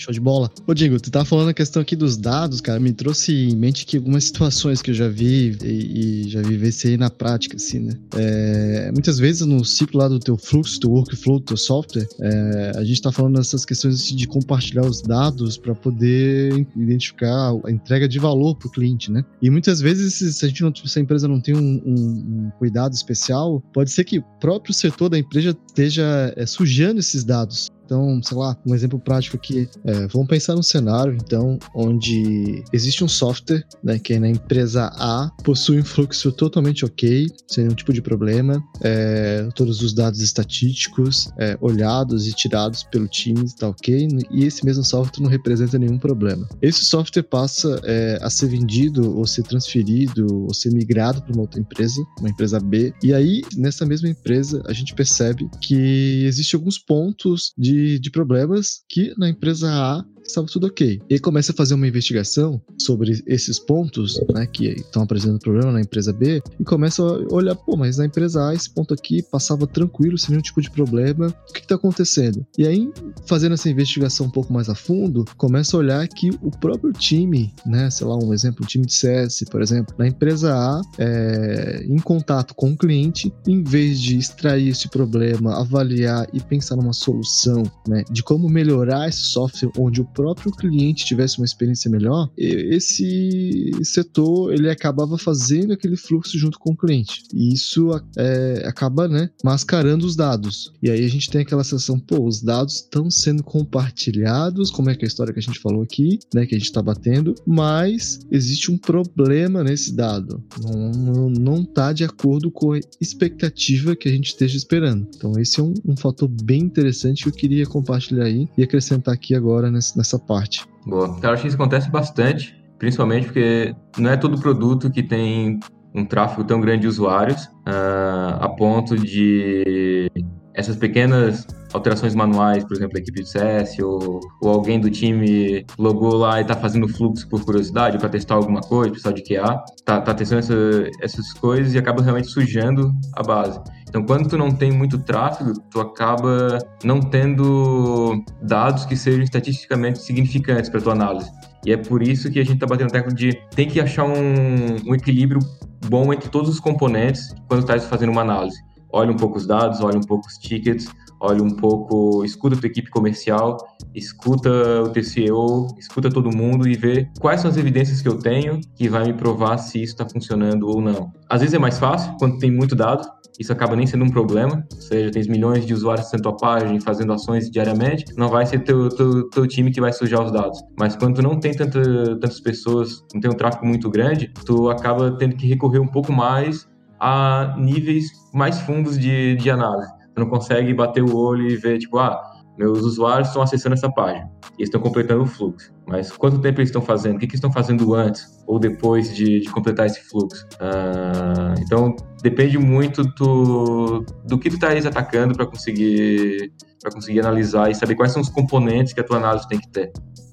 [0.00, 0.50] Show de bola.
[0.66, 3.84] Ô, Diego, tu tá falando a questão aqui dos dados, cara, me trouxe em mente
[3.84, 7.92] que algumas situações que eu já vi e, e já vivenciei na prática, assim, né?
[8.16, 12.72] É, muitas vezes no ciclo lá do teu fluxo, do workflow, do teu software, é,
[12.76, 18.08] a gente tá falando dessas questões de compartilhar os dados para poder identificar a entrega
[18.08, 19.22] de valor pro cliente, né?
[19.42, 22.50] E muitas vezes, se a gente não, se a empresa não tem um, um, um
[22.58, 27.68] cuidado especial, pode ser que o próprio setor da empresa esteja é, sujando esses dados.
[27.90, 33.02] Então, sei lá, um exemplo prático aqui, é, vamos pensar num cenário, então, onde existe
[33.02, 37.92] um software, né, que na empresa A possui um fluxo totalmente ok, sem nenhum tipo
[37.92, 44.06] de problema, é, todos os dados estatísticos é, olhados e tirados pelo time está ok,
[44.30, 46.48] e esse mesmo software não representa nenhum problema.
[46.62, 51.42] Esse software passa é, a ser vendido ou ser transferido ou ser migrado para uma
[51.42, 56.56] outra empresa, uma empresa B, e aí nessa mesma empresa a gente percebe que existem
[56.56, 61.00] alguns pontos de de, problemas que na empresa A estava tudo ok.
[61.08, 65.80] Ele começa a fazer uma investigação sobre esses pontos, né, que estão apresentando problema na
[65.80, 69.66] empresa B, e começa a olhar, pô, mas na empresa A esse ponto aqui passava
[69.66, 72.44] tranquilo, sem nenhum tipo de problema, o que está acontecendo?
[72.56, 72.90] E aí,
[73.26, 77.52] fazendo essa investigação um pouco mais a fundo, começa a olhar que o próprio time,
[77.66, 81.84] né, sei lá, um exemplo, um time de CS, por exemplo, na empresa A, é,
[81.86, 86.92] em contato com o cliente, em vez de extrair esse problema, avaliar e pensar numa
[86.92, 92.30] solução, né, de como melhorar esse software onde o próprio cliente tivesse uma experiência melhor,
[92.36, 97.22] esse setor ele acabava fazendo aquele fluxo junto com o cliente.
[97.32, 100.72] E isso é, acaba, né, mascarando os dados.
[100.82, 104.94] E aí a gente tem aquela sensação, pô, os dados estão sendo compartilhados, como é
[104.94, 107.34] que é a história que a gente falou aqui, né, que a gente está batendo,
[107.46, 110.42] mas existe um problema nesse dado.
[110.62, 115.06] Não, não, tá de acordo com a expectativa que a gente esteja esperando.
[115.16, 119.14] Então esse é um, um fator bem interessante que eu queria compartilhar aí e acrescentar
[119.14, 120.66] aqui agora nessa parte.
[120.86, 121.18] Boa.
[121.20, 125.60] Cara, acho que isso acontece bastante, principalmente porque não é todo produto que tem
[125.94, 130.10] um tráfego tão grande de usuários uh, a ponto de
[130.54, 135.64] essas pequenas alterações manuais, por exemplo, a equipe de CS ou, ou alguém do time
[135.78, 139.62] logou lá e está fazendo fluxo por curiosidade para testar alguma coisa, pessoal de QA,
[139.84, 140.54] tá, tá testando essa,
[141.02, 143.60] essas coisas e acaba realmente sujando a base.
[143.88, 150.00] Então, quando tu não tem muito tráfego, tu acaba não tendo dados que sejam estatisticamente
[150.00, 151.28] significantes para tua análise.
[151.66, 154.88] E é por isso que a gente está batendo tecla de tem que achar um,
[154.88, 155.40] um equilíbrio
[155.88, 158.58] bom entre todos os componentes quando está fazendo uma análise.
[158.92, 160.88] Olha um pouco os dados, olha um pouco os tickets,
[161.20, 163.56] olha um pouco, escuta a tua equipe comercial,
[163.94, 164.50] escuta
[164.82, 168.60] o teu CEO, escuta todo mundo e vê quais são as evidências que eu tenho
[168.74, 171.12] que vai me provar se isso está funcionando ou não.
[171.28, 173.06] Às vezes é mais fácil quando tem muito dado,
[173.38, 176.78] isso acaba nem sendo um problema, ou seja, tens milhões de usuários na tua página
[176.82, 180.60] fazendo ações diariamente, não vai ser teu, teu, teu time que vai sujar os dados.
[180.78, 184.68] Mas quando tu não tem tanta, tantas pessoas, não tem um tráfego muito grande, tu
[184.68, 186.68] acaba tendo que recorrer um pouco mais
[186.98, 189.99] a níveis mais fundos de, de análise.
[190.20, 192.20] Não consegue bater o olho e ver, tipo, ah,
[192.58, 195.72] meus usuários estão acessando essa página e estão completando o fluxo.
[195.88, 197.16] Mas quanto tempo eles estão fazendo?
[197.16, 200.46] O que, que estão fazendo antes ou depois de, de completar esse fluxo?
[200.56, 206.52] Uh, então, depende muito do, do que tu está atacando para conseguir,
[206.92, 209.90] conseguir analisar e saber quais são os componentes que a tua análise tem que ter.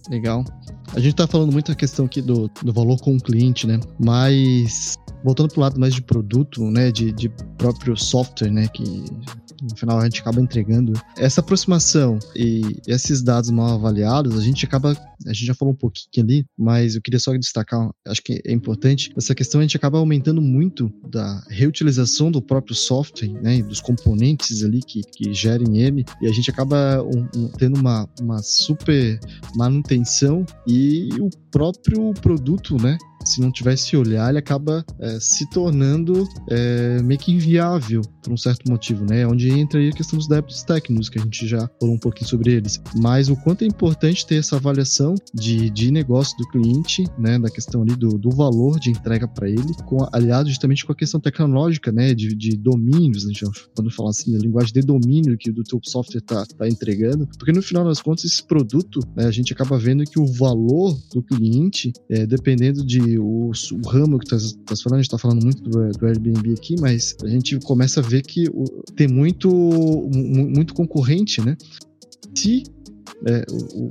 [0.09, 0.43] Legal.
[0.93, 3.79] A gente está falando muito a questão aqui do, do valor com o cliente, né?
[3.99, 9.05] Mas voltando para o lado mais de produto, né, de, de próprio software, né, que
[9.61, 10.93] no final a gente acaba entregando.
[11.17, 14.91] Essa aproximação e esses dados mal avaliados, a gente acaba,
[15.25, 18.51] a gente já falou um pouquinho ali, mas eu queria só destacar, acho que é
[18.51, 23.81] importante, essa questão a gente acaba aumentando muito da reutilização do próprio software, né, dos
[23.81, 28.41] componentes ali que, que gerem ele, e a gente acaba um, um, tendo uma, uma
[28.43, 29.19] super
[29.55, 32.97] manutenção e o próprio produto, né,
[33.27, 38.37] se não tivesse olhar, ele acaba é, se tornando é, meio que inviável por um
[38.37, 39.25] certo motivo, né?
[39.25, 42.29] Onde entra aí a questão dos débitos técnicos, que a gente já falou um pouquinho
[42.29, 42.81] sobre eles.
[42.95, 47.39] Mas o quanto é importante ter essa avaliação de, de negócio do cliente, né?
[47.39, 50.95] Da questão ali do, do valor de entrega para ele, com, aliado justamente com a
[50.95, 52.13] questão tecnológica, né?
[52.13, 53.33] De, de domínios, né?
[53.75, 57.51] quando fala assim, a linguagem de domínio que o teu software tá, tá entregando, porque
[57.51, 61.21] no final das contas, esse produto, né, a gente acaba vendo que o valor do
[61.21, 65.43] cliente, é, dependendo de o, o ramo que tu estás falando, a gente está falando
[65.43, 68.63] muito do, do, Airbnb aqui, mas a gente começa a ver que o,
[68.95, 69.49] tem muito,
[70.11, 71.57] muito concorrente, né?
[72.35, 72.63] Se
[73.25, 73.45] é,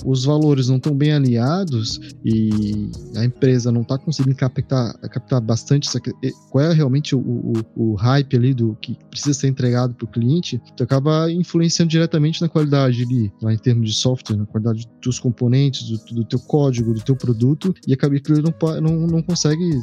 [0.04, 5.88] os valores não estão bem alinhados e a empresa não está conseguindo captar, captar bastante
[6.50, 10.08] qual é realmente o, o, o, hype ali do que precisa ser entregado para o
[10.08, 14.88] cliente, tu acaba influenciando diretamente na qualidade ali, lá em termos de software, na qualidade
[15.02, 19.06] dos componentes, do, do teu código, do teu produto, e acaba que ele não, não,
[19.06, 19.80] não consegue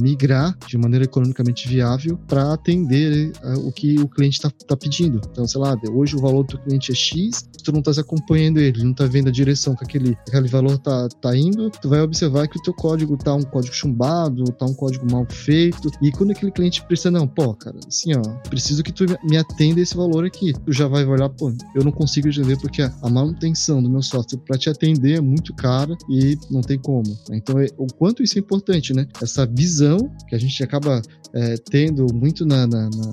[0.00, 5.20] migrar de maneira economicamente viável para atender uh, o que o cliente está tá pedindo.
[5.30, 8.79] Então, sei lá, hoje o valor do cliente é X, tu não está acompanhando ele,
[8.84, 12.48] não tá vendo a direção que aquele, aquele valor tá, tá indo, tu vai observar
[12.48, 15.90] que o teu código tá um código chumbado, tá um código mal feito.
[16.02, 19.80] E quando aquele cliente precisa, não, pô, cara, assim, ó, preciso que tu me atenda
[19.80, 20.52] esse valor aqui.
[20.52, 24.38] Tu já vai olhar, pô, eu não consigo entender porque a manutenção do meu software
[24.46, 27.16] para te atender é muito cara e não tem como.
[27.30, 29.06] Então, é, o quanto isso é importante, né?
[29.22, 31.02] Essa visão que a gente acaba
[31.32, 33.12] é, tendo muito na, na, na,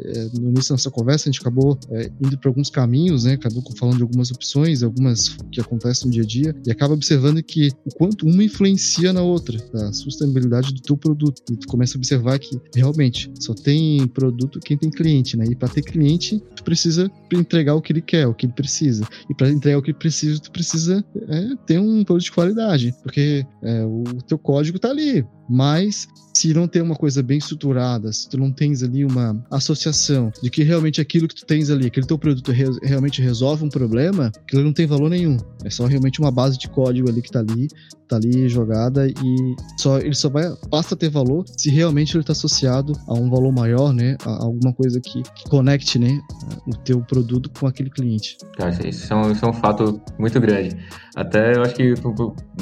[0.00, 3.34] é, no início da nossa conversa, a gente acabou é, indo para alguns caminhos, né?
[3.34, 5.07] Acabou falando de algumas opções, algumas
[5.50, 9.22] que acontecem no dia a dia, e acaba observando que o quanto uma influencia na
[9.22, 11.42] outra, a sustentabilidade do teu produto.
[11.50, 15.44] E tu começa a observar que realmente só tem produto quem tem cliente, né?
[15.48, 19.06] E para ter cliente, tu precisa entregar o que ele quer, o que ele precisa.
[19.30, 22.94] E para entregar o que ele precisa, tu precisa é, ter um produto de qualidade,
[23.02, 28.12] porque é, o teu código tá ali, mas se não tem uma coisa bem estruturada,
[28.12, 31.86] se tu não tens ali uma associação de que realmente aquilo que tu tens ali,
[31.86, 35.36] aquele teu produto re realmente resolve um problema, aquilo não tem valor nenhum.
[35.64, 37.66] É só realmente uma base de código ali que tá ali,
[38.08, 42.20] tá ali jogada e só ele só vai passa a ter valor se realmente ele
[42.20, 46.20] está associado a um valor maior, né, a alguma coisa que, que conecte, né,
[46.66, 48.36] o teu produto com aquele cliente.
[48.56, 50.76] Cara, isso é um, isso é um fato muito grande.
[51.16, 51.94] Até eu acho que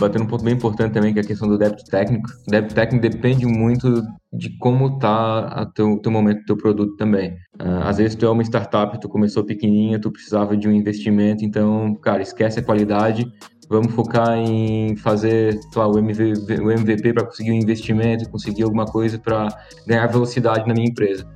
[0.01, 2.30] batendo um ponto bem importante também que é a questão do débito técnico.
[2.49, 7.30] Débito técnico depende muito de como tá o teu, teu momento do teu produto também.
[7.58, 11.42] Uh, às vezes tu é uma startup, tu começou pequenininha, tu precisava de um investimento,
[11.42, 13.26] então, cara, esquece a qualidade,
[13.70, 18.84] vamos focar em fazer lá, o, MVP, o MVP para conseguir um investimento, conseguir alguma
[18.84, 19.48] coisa para
[19.86, 21.26] ganhar velocidade na minha empresa.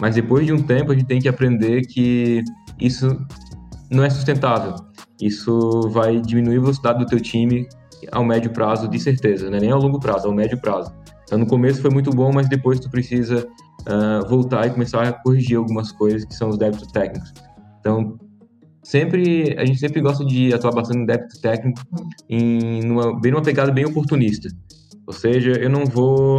[0.00, 2.42] Mas depois de um tempo a gente tem que aprender que
[2.80, 3.16] isso
[3.88, 4.74] não é sustentável.
[5.22, 7.68] Isso vai diminuir a velocidade do teu time
[8.10, 9.58] ao médio prazo, de certeza, né?
[9.60, 10.92] nem ao longo prazo, ao médio prazo.
[11.24, 13.46] Então, no começo foi muito bom, mas depois tu precisa
[13.82, 17.32] uh, voltar e começar a corrigir algumas coisas que são os débitos técnicos.
[17.78, 18.18] Então,
[18.82, 21.80] sempre a gente sempre gosta de atuar bastante no débito técnico
[22.28, 24.48] em numa, bem numa pegada bem oportunista.
[25.06, 26.38] Ou seja, eu não vou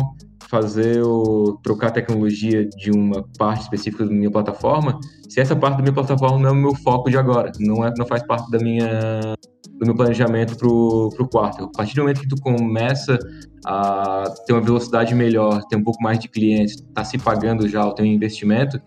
[0.49, 4.99] fazer o trocar a tecnologia de uma parte específica da minha plataforma,
[5.29, 7.93] se essa parte da minha plataforma não é o meu foco de agora, não é
[7.97, 9.33] não faz parte da minha
[9.81, 11.63] do meu planejamento para o quarto.
[11.63, 13.17] A partir do momento que tu começa
[13.65, 17.83] a ter uma velocidade melhor, ter um pouco mais de clientes, está se pagando já
[17.83, 18.79] o teu investimento,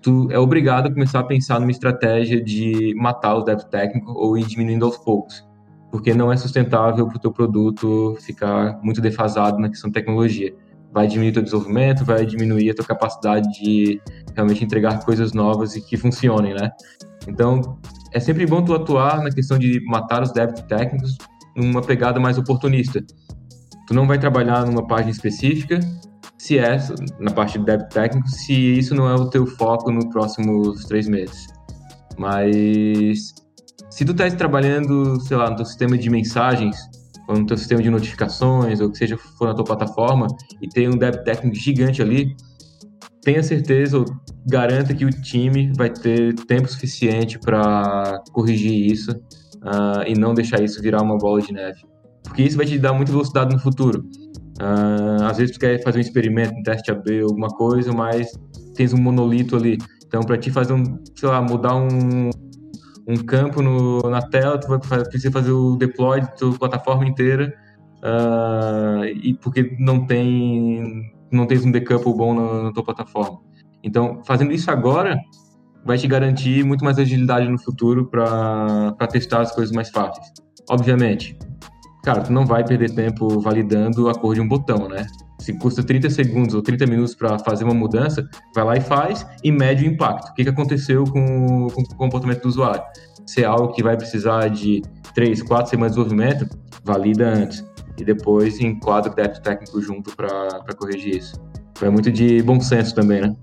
[0.00, 4.38] tu é obrigado a começar a pensar numa estratégia de matar o débito técnico ou
[4.38, 5.46] ir diminuindo aos poucos,
[5.90, 10.54] porque não é sustentável para o teu produto ficar muito defasado na questão de tecnologia
[10.92, 13.98] vai diminuir teu desenvolvimento, vai diminuir a tua capacidade de
[14.34, 16.70] realmente entregar coisas novas e que funcionem, né?
[17.26, 17.78] Então,
[18.12, 21.16] é sempre bom tu atuar na questão de matar os débitos técnicos
[21.56, 23.02] numa pegada mais oportunista.
[23.86, 25.80] Tu não vai trabalhar numa página específica,
[26.38, 26.76] se é
[27.18, 31.08] na parte de débito técnico, se isso não é o teu foco nos próximos três
[31.08, 31.46] meses.
[32.18, 33.34] Mas
[33.90, 36.76] se tu tá trabalhando, sei lá, no teu sistema de mensagens,
[37.28, 40.26] ou no teu sistema de notificações, ou que seja for na tua plataforma,
[40.60, 42.34] e tem um débito técnico gigante ali,
[43.22, 44.04] tenha certeza ou
[44.46, 50.62] garanta que o time vai ter tempo suficiente para corrigir isso uh, e não deixar
[50.62, 51.80] isso virar uma bola de neve.
[52.22, 54.04] Porque isso vai te dar muita velocidade no futuro.
[54.60, 58.30] Uh, às vezes tu quer fazer um experimento, um teste AB, alguma coisa, mas
[58.74, 59.78] tens um monolito ali.
[60.06, 62.30] Então, para te fazer um, sei lá, mudar um,
[63.08, 67.52] um campo no, na tela, tu vai precisar fazer o deploy da tua plataforma inteira,
[67.98, 73.38] uh, e porque não tem não tens um decouple bom na, na tua plataforma.
[73.82, 75.18] Então, fazendo isso agora,
[75.84, 80.26] vai te garantir muito mais agilidade no futuro para testar as coisas mais fáceis.
[80.70, 81.36] Obviamente,
[82.04, 85.06] cara, tu não vai perder tempo validando a cor de um botão, né?
[85.40, 89.26] Se custa 30 segundos ou 30 minutos para fazer uma mudança, vai lá e faz
[89.42, 90.30] e mede o impacto.
[90.30, 92.82] O que, que aconteceu com, com o comportamento do usuário?
[93.26, 94.82] Se é algo que vai precisar de
[95.14, 96.48] 3, 4 semanas de desenvolvimento,
[96.84, 97.64] valida antes
[97.98, 101.34] e depois enquadra o débito técnico junto para corrigir isso.
[101.72, 103.34] Então é muito de bom senso também, né?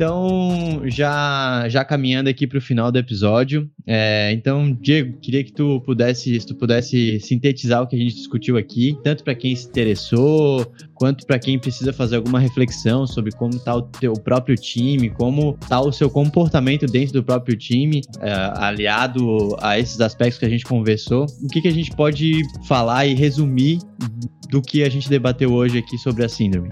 [0.00, 5.52] Então, já, já caminhando aqui para o final do episódio, é, então, Diego, queria que
[5.52, 9.54] tu pudesse, se tu pudesse sintetizar o que a gente discutiu aqui, tanto para quem
[9.54, 14.56] se interessou, quanto para quem precisa fazer alguma reflexão sobre como está o teu próprio
[14.56, 20.38] time, como está o seu comportamento dentro do próprio time, é, aliado a esses aspectos
[20.38, 21.26] que a gente conversou.
[21.42, 23.80] O que, que a gente pode falar e resumir
[24.48, 26.70] do que a gente debateu hoje aqui sobre a síndrome?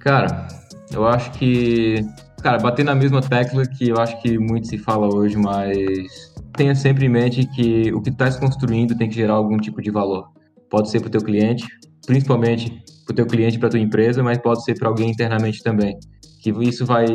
[0.00, 0.48] Cara,
[0.92, 2.04] eu acho que
[2.42, 6.74] Cara, bater na mesma tecla que eu acho que muito se fala hoje, mas tenha
[6.74, 9.90] sempre em mente que o que tu estás construindo tem que gerar algum tipo de
[9.90, 10.30] valor.
[10.70, 11.66] Pode ser para o teu cliente,
[12.06, 15.98] principalmente para o teu cliente, para tua empresa, mas pode ser para alguém internamente também.
[16.42, 17.06] Que isso vai,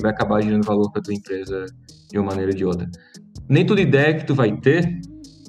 [0.00, 1.66] vai acabar gerando valor para tua empresa
[2.08, 2.88] de uma maneira ou de outra.
[3.48, 5.00] Nem toda ideia que tu vai ter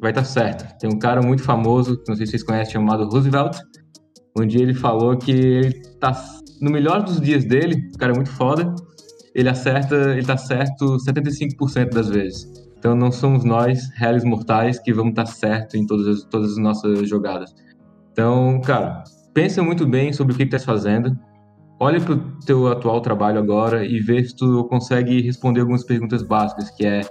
[0.01, 0.65] vai estar tá certa.
[0.80, 3.55] Tem um cara muito famoso, não sei se vocês conhecem, chamado Roosevelt.
[4.47, 6.11] Dia ele falou que ele tá
[6.59, 8.74] no melhor dos dias dele, o cara é muito foda,
[9.34, 12.48] ele acerta, ele tá certo 75% das vezes.
[12.78, 16.52] Então não somos nós, réis mortais, que vamos estar tá certo em todas as, todas
[16.54, 17.54] as nossas jogadas.
[18.12, 19.04] Então, cara,
[19.34, 21.18] pensa muito bem sobre o que, estás fazendo.
[21.80, 26.22] Olha para o teu atual trabalho agora e vê se tu consegue responder algumas perguntas
[26.22, 27.02] básicas, que é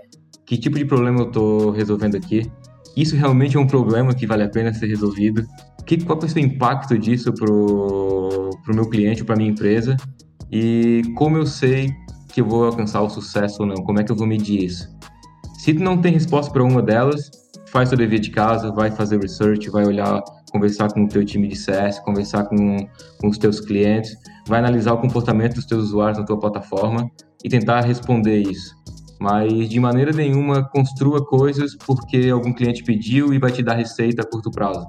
[0.44, 2.50] que tipo de problema eu estou resolvendo aqui?
[2.96, 5.46] Isso realmente é um problema que vale a pena ser resolvido?
[5.86, 9.96] Que, qual é o impacto disso para o meu cliente, para minha empresa?
[10.50, 11.90] E como eu sei
[12.32, 13.76] que eu vou alcançar o sucesso ou não?
[13.76, 14.88] Como é que eu vou medir isso?
[15.58, 17.30] Se tu não tem resposta para uma delas,
[17.66, 21.48] faz seu dever de casa, vai fazer research, vai olhar, conversar com o teu time
[21.48, 22.76] de CS, conversar com,
[23.20, 24.16] com os teus clientes,
[24.46, 27.10] vai analisar o comportamento dos teus usuários na tua plataforma
[27.44, 28.74] e tentar responder isso.
[29.20, 34.22] Mas de maneira nenhuma construa coisas porque algum cliente pediu e vai te dar receita
[34.22, 34.86] a curto prazo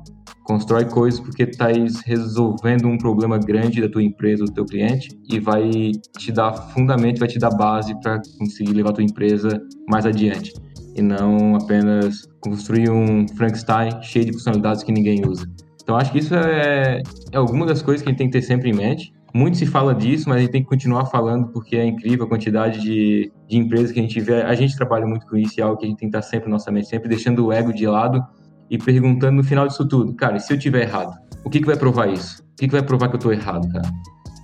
[0.51, 5.39] constrói coisas porque estás resolvendo um problema grande da tua empresa, do teu cliente, e
[5.39, 10.05] vai te dar fundamento, vai te dar base para conseguir levar a tua empresa mais
[10.05, 10.53] adiante.
[10.95, 15.47] E não apenas construir um Frankenstein cheio de funcionalidades que ninguém usa.
[15.81, 17.01] Então acho que isso é,
[17.31, 19.13] é alguma das coisas que a gente tem que ter sempre em mente.
[19.33, 22.29] Muito se fala disso, mas a gente tem que continuar falando porque é incrível a
[22.29, 24.41] quantidade de, de empresas que a gente vê.
[24.41, 26.27] A gente trabalha muito com isso e é algo que a gente tem que estar
[26.27, 28.21] sempre na nossa mente, sempre deixando o ego de lado
[28.69, 31.13] e perguntando no final disso tudo, cara, se eu tiver errado?
[31.43, 32.41] O que, que vai provar isso?
[32.41, 33.87] O que, que vai provar que eu estou errado, cara?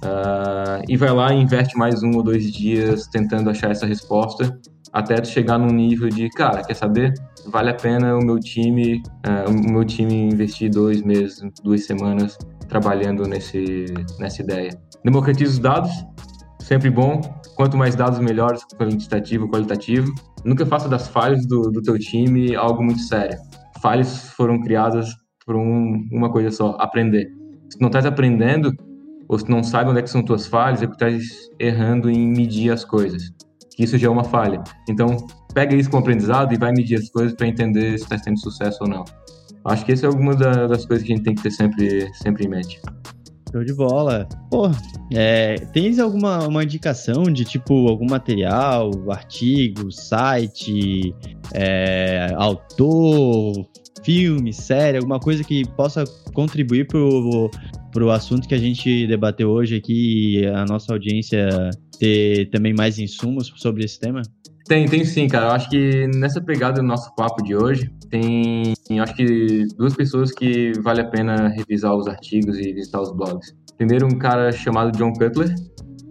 [0.03, 4.59] Uh, e vai lá e investe mais um ou dois dias tentando achar essa resposta
[4.91, 7.13] até chegar num nível de, cara, quer saber?
[7.47, 12.37] Vale a pena o meu time, uh, o meu time investir dois meses, duas semanas
[12.67, 13.85] trabalhando nesse,
[14.19, 14.71] nessa ideia.
[15.03, 15.91] Democratiza os dados,
[16.59, 17.21] sempre bom.
[17.55, 20.13] Quanto mais dados, melhores, quantitativo, qualitativo.
[20.43, 23.37] Nunca faça das falhas do, do teu time algo muito sério
[23.81, 25.09] falhas foram criadas
[25.45, 27.27] por um, uma coisa só, aprender.
[27.69, 28.71] Se não estás aprendendo,
[29.27, 32.27] ou se não sabe onde é que são tuas falhas, é porque estás errando em
[32.27, 33.31] medir as coisas.
[33.77, 34.63] Isso já é uma falha.
[34.89, 38.39] Então, pega isso como aprendizado e vai medir as coisas para entender se está tendo
[38.39, 39.05] sucesso ou não.
[39.65, 42.45] Acho que essa é alguma das coisas que a gente tem que ter sempre, sempre
[42.45, 42.79] em mente.
[43.51, 44.27] Show de bola.
[44.49, 44.69] Pô,
[45.13, 51.13] é, tens alguma uma indicação de tipo algum material, artigo, site,
[51.53, 53.67] é, autor,
[54.03, 56.03] filme, série, alguma coisa que possa
[56.33, 57.49] contribuir pro,
[57.97, 61.49] pro assunto que a gente debateu hoje aqui e a nossa audiência
[61.97, 64.21] ter também mais insumos sobre esse tema?
[64.67, 65.47] Tem, tem sim, cara.
[65.47, 70.31] Eu acho que nessa pegada do nosso papo de hoje, tem acho que duas pessoas
[70.31, 73.55] que vale a pena revisar os artigos e visitar os blogs.
[73.77, 75.55] Primeiro, um cara chamado John Cutler.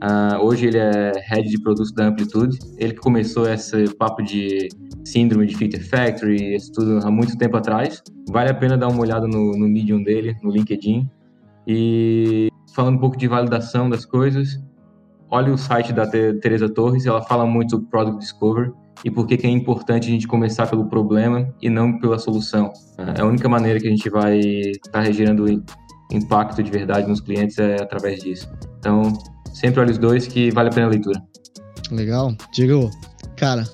[0.02, 2.58] Uh, hoje ele é head de produtos da Amplitude.
[2.78, 4.68] Ele que começou esse papo de
[5.04, 8.02] síndrome de Feature Factory, esse tudo há muito tempo atrás.
[8.28, 11.08] Vale a pena dar uma olhada no, no Medium dele, no LinkedIn.
[11.66, 14.60] E falando um pouco de validação das coisas,
[15.30, 18.72] olhe o site da Teresa Torres, ela fala muito sobre Product Discovery
[19.04, 22.72] e por que é importante a gente começar pelo problema e não pela solução.
[23.16, 25.46] É a única maneira que a gente vai estar tá regerando
[26.10, 28.48] impacto de verdade nos clientes é através disso.
[28.78, 29.12] Então,
[29.52, 31.22] sempre olhe os dois que vale a pena a leitura.
[31.90, 32.34] Legal.
[32.52, 32.90] Diego,
[33.36, 33.64] cara,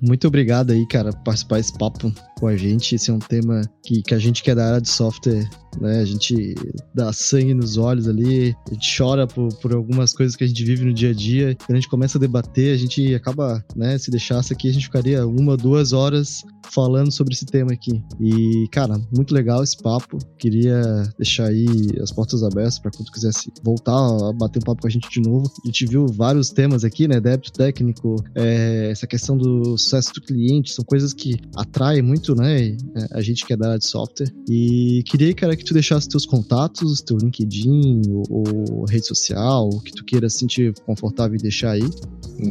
[0.00, 2.12] muito obrigado aí, cara, por participar desse papo
[2.44, 2.94] com a gente.
[2.94, 5.48] Esse é um tema que, que a gente que é da área de software
[5.80, 6.00] né?
[6.00, 6.54] A gente
[6.94, 10.64] dá sangue nos olhos ali, a gente chora por, por algumas coisas que a gente
[10.64, 11.56] vive no dia a dia.
[11.56, 13.96] Quando a gente começa a debater, a gente acaba, né?
[13.98, 16.42] Se deixasse aqui, a gente ficaria uma, duas horas
[16.72, 18.02] falando sobre esse tema aqui.
[18.20, 20.18] E, cara, muito legal esse papo.
[20.38, 20.82] Queria
[21.18, 21.66] deixar aí
[22.02, 25.20] as portas abertas para quando quisesse voltar a bater um papo com a gente de
[25.20, 25.50] novo.
[25.62, 27.20] A gente viu vários temas aqui, né?
[27.20, 32.76] Débito técnico, é, essa questão do sucesso do cliente, são coisas que atraem muito, né?
[33.12, 34.32] A gente que é da área de software.
[34.48, 39.80] E queria, cara, que tu deixasse teus contatos, teu LinkedIn ou, ou rede social, o
[39.80, 41.84] que tu queira sentir confortável em deixar aí.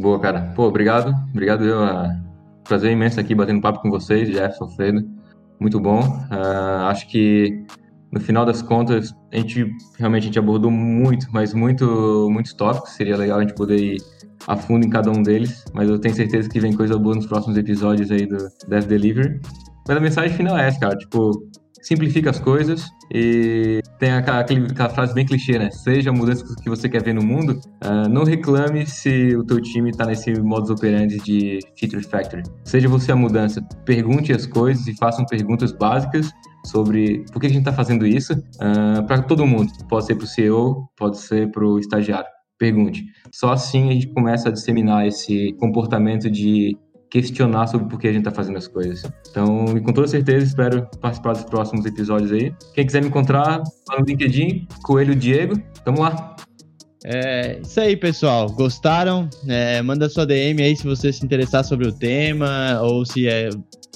[0.01, 0.53] Boa, cara.
[0.55, 1.13] Pô, obrigado.
[1.31, 1.84] Obrigado, eu.
[1.84, 2.23] Uh,
[2.63, 5.07] prazer imenso aqui batendo papo com vocês, Jefferson, Alfredo.
[5.59, 6.01] Muito bom.
[6.01, 7.65] Uh, acho que
[8.11, 9.65] no final das contas, a gente
[9.97, 12.91] realmente a gente abordou muito, mas muito, muitos tópicos.
[12.91, 14.01] Seria legal a gente poder ir
[14.47, 17.25] a fundo em cada um deles, mas eu tenho certeza que vem coisa boa nos
[17.25, 19.39] próximos episódios aí do Dev Delivery.
[19.88, 20.95] Mas a mensagem final é essa, cara.
[20.95, 21.31] Tipo,
[21.84, 25.69] simplifica as coisas e tem aquela, aquela, frase bem clichê, né?
[25.71, 29.61] Seja a mudança que você quer ver no mundo, uh, não reclame se o teu
[29.61, 32.43] time está nesse modus operandi de feature factory.
[32.63, 33.61] Seja você a mudança.
[33.86, 36.31] Pergunte as coisas e façam perguntas básicas
[36.65, 39.71] sobre por que a gente está fazendo isso uh, ah, para todo mundo.
[39.89, 42.27] Pode ser para o CEO, pode ser para o estagiário.
[42.57, 43.03] Pergunte.
[43.31, 46.77] Só assim a gente começa a disseminar esse comportamento de
[47.14, 49.03] questionar sobre por que a gente está fazendo as coisas.
[49.30, 52.51] Então, com toda certeza, espero participar dos próximos episódios aí.
[52.74, 55.55] Quem quiser me encontrar lá no LinkedIn, Coelho Diego,
[55.86, 56.36] tamo lá.
[57.05, 58.47] É isso aí, pessoal.
[58.49, 59.30] Gostaram?
[59.47, 63.49] É, manda sua DM aí se você se interessar sobre o tema ou se é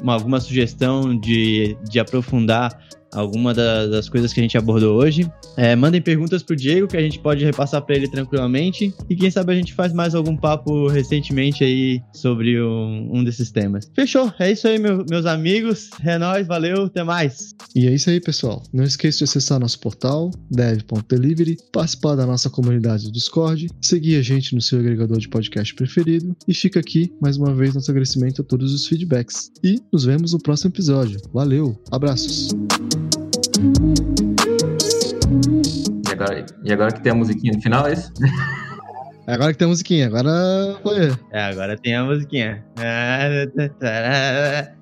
[0.03, 2.78] uma, alguma sugestão de, de aprofundar
[3.14, 5.30] alguma da, das coisas que a gente abordou hoje.
[5.55, 8.93] É, mandem perguntas pro Diego que a gente pode repassar para ele tranquilamente.
[9.10, 13.51] E quem sabe a gente faz mais algum papo recentemente aí sobre um, um desses
[13.51, 13.89] temas.
[13.95, 14.32] Fechou?
[14.39, 15.89] É isso aí, meu, meus amigos.
[16.03, 17.55] É nóis, valeu, até mais.
[17.76, 18.64] E é isso aí, pessoal.
[18.74, 24.22] Não esqueça de acessar nosso portal, dev.delivery, participar da nossa comunidade do Discord, seguir a
[24.22, 26.36] gente no seu agregador de podcast preferido.
[26.47, 29.51] E fica aqui, mais uma vez, nosso agradecimento a todos os feedbacks.
[29.64, 31.20] E nos vemos no próximo episódio.
[31.34, 32.49] Valeu, abraços!
[36.18, 38.11] Agora, e agora que tem a musiquinha no final, é isso?
[39.28, 41.11] É agora que tem a musiquinha, agora foi.
[41.32, 42.63] É, agora tem a musiquinha.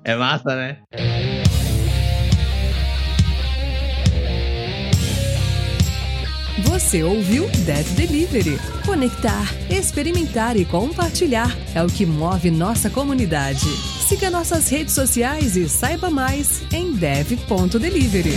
[0.04, 0.76] É massa, né?
[6.64, 8.58] Você ouviu Dev Delivery.
[8.84, 13.66] Conectar, experimentar e compartilhar é o que move nossa comunidade.
[14.06, 18.34] Siga nossas redes sociais e saiba mais em dev.delivery.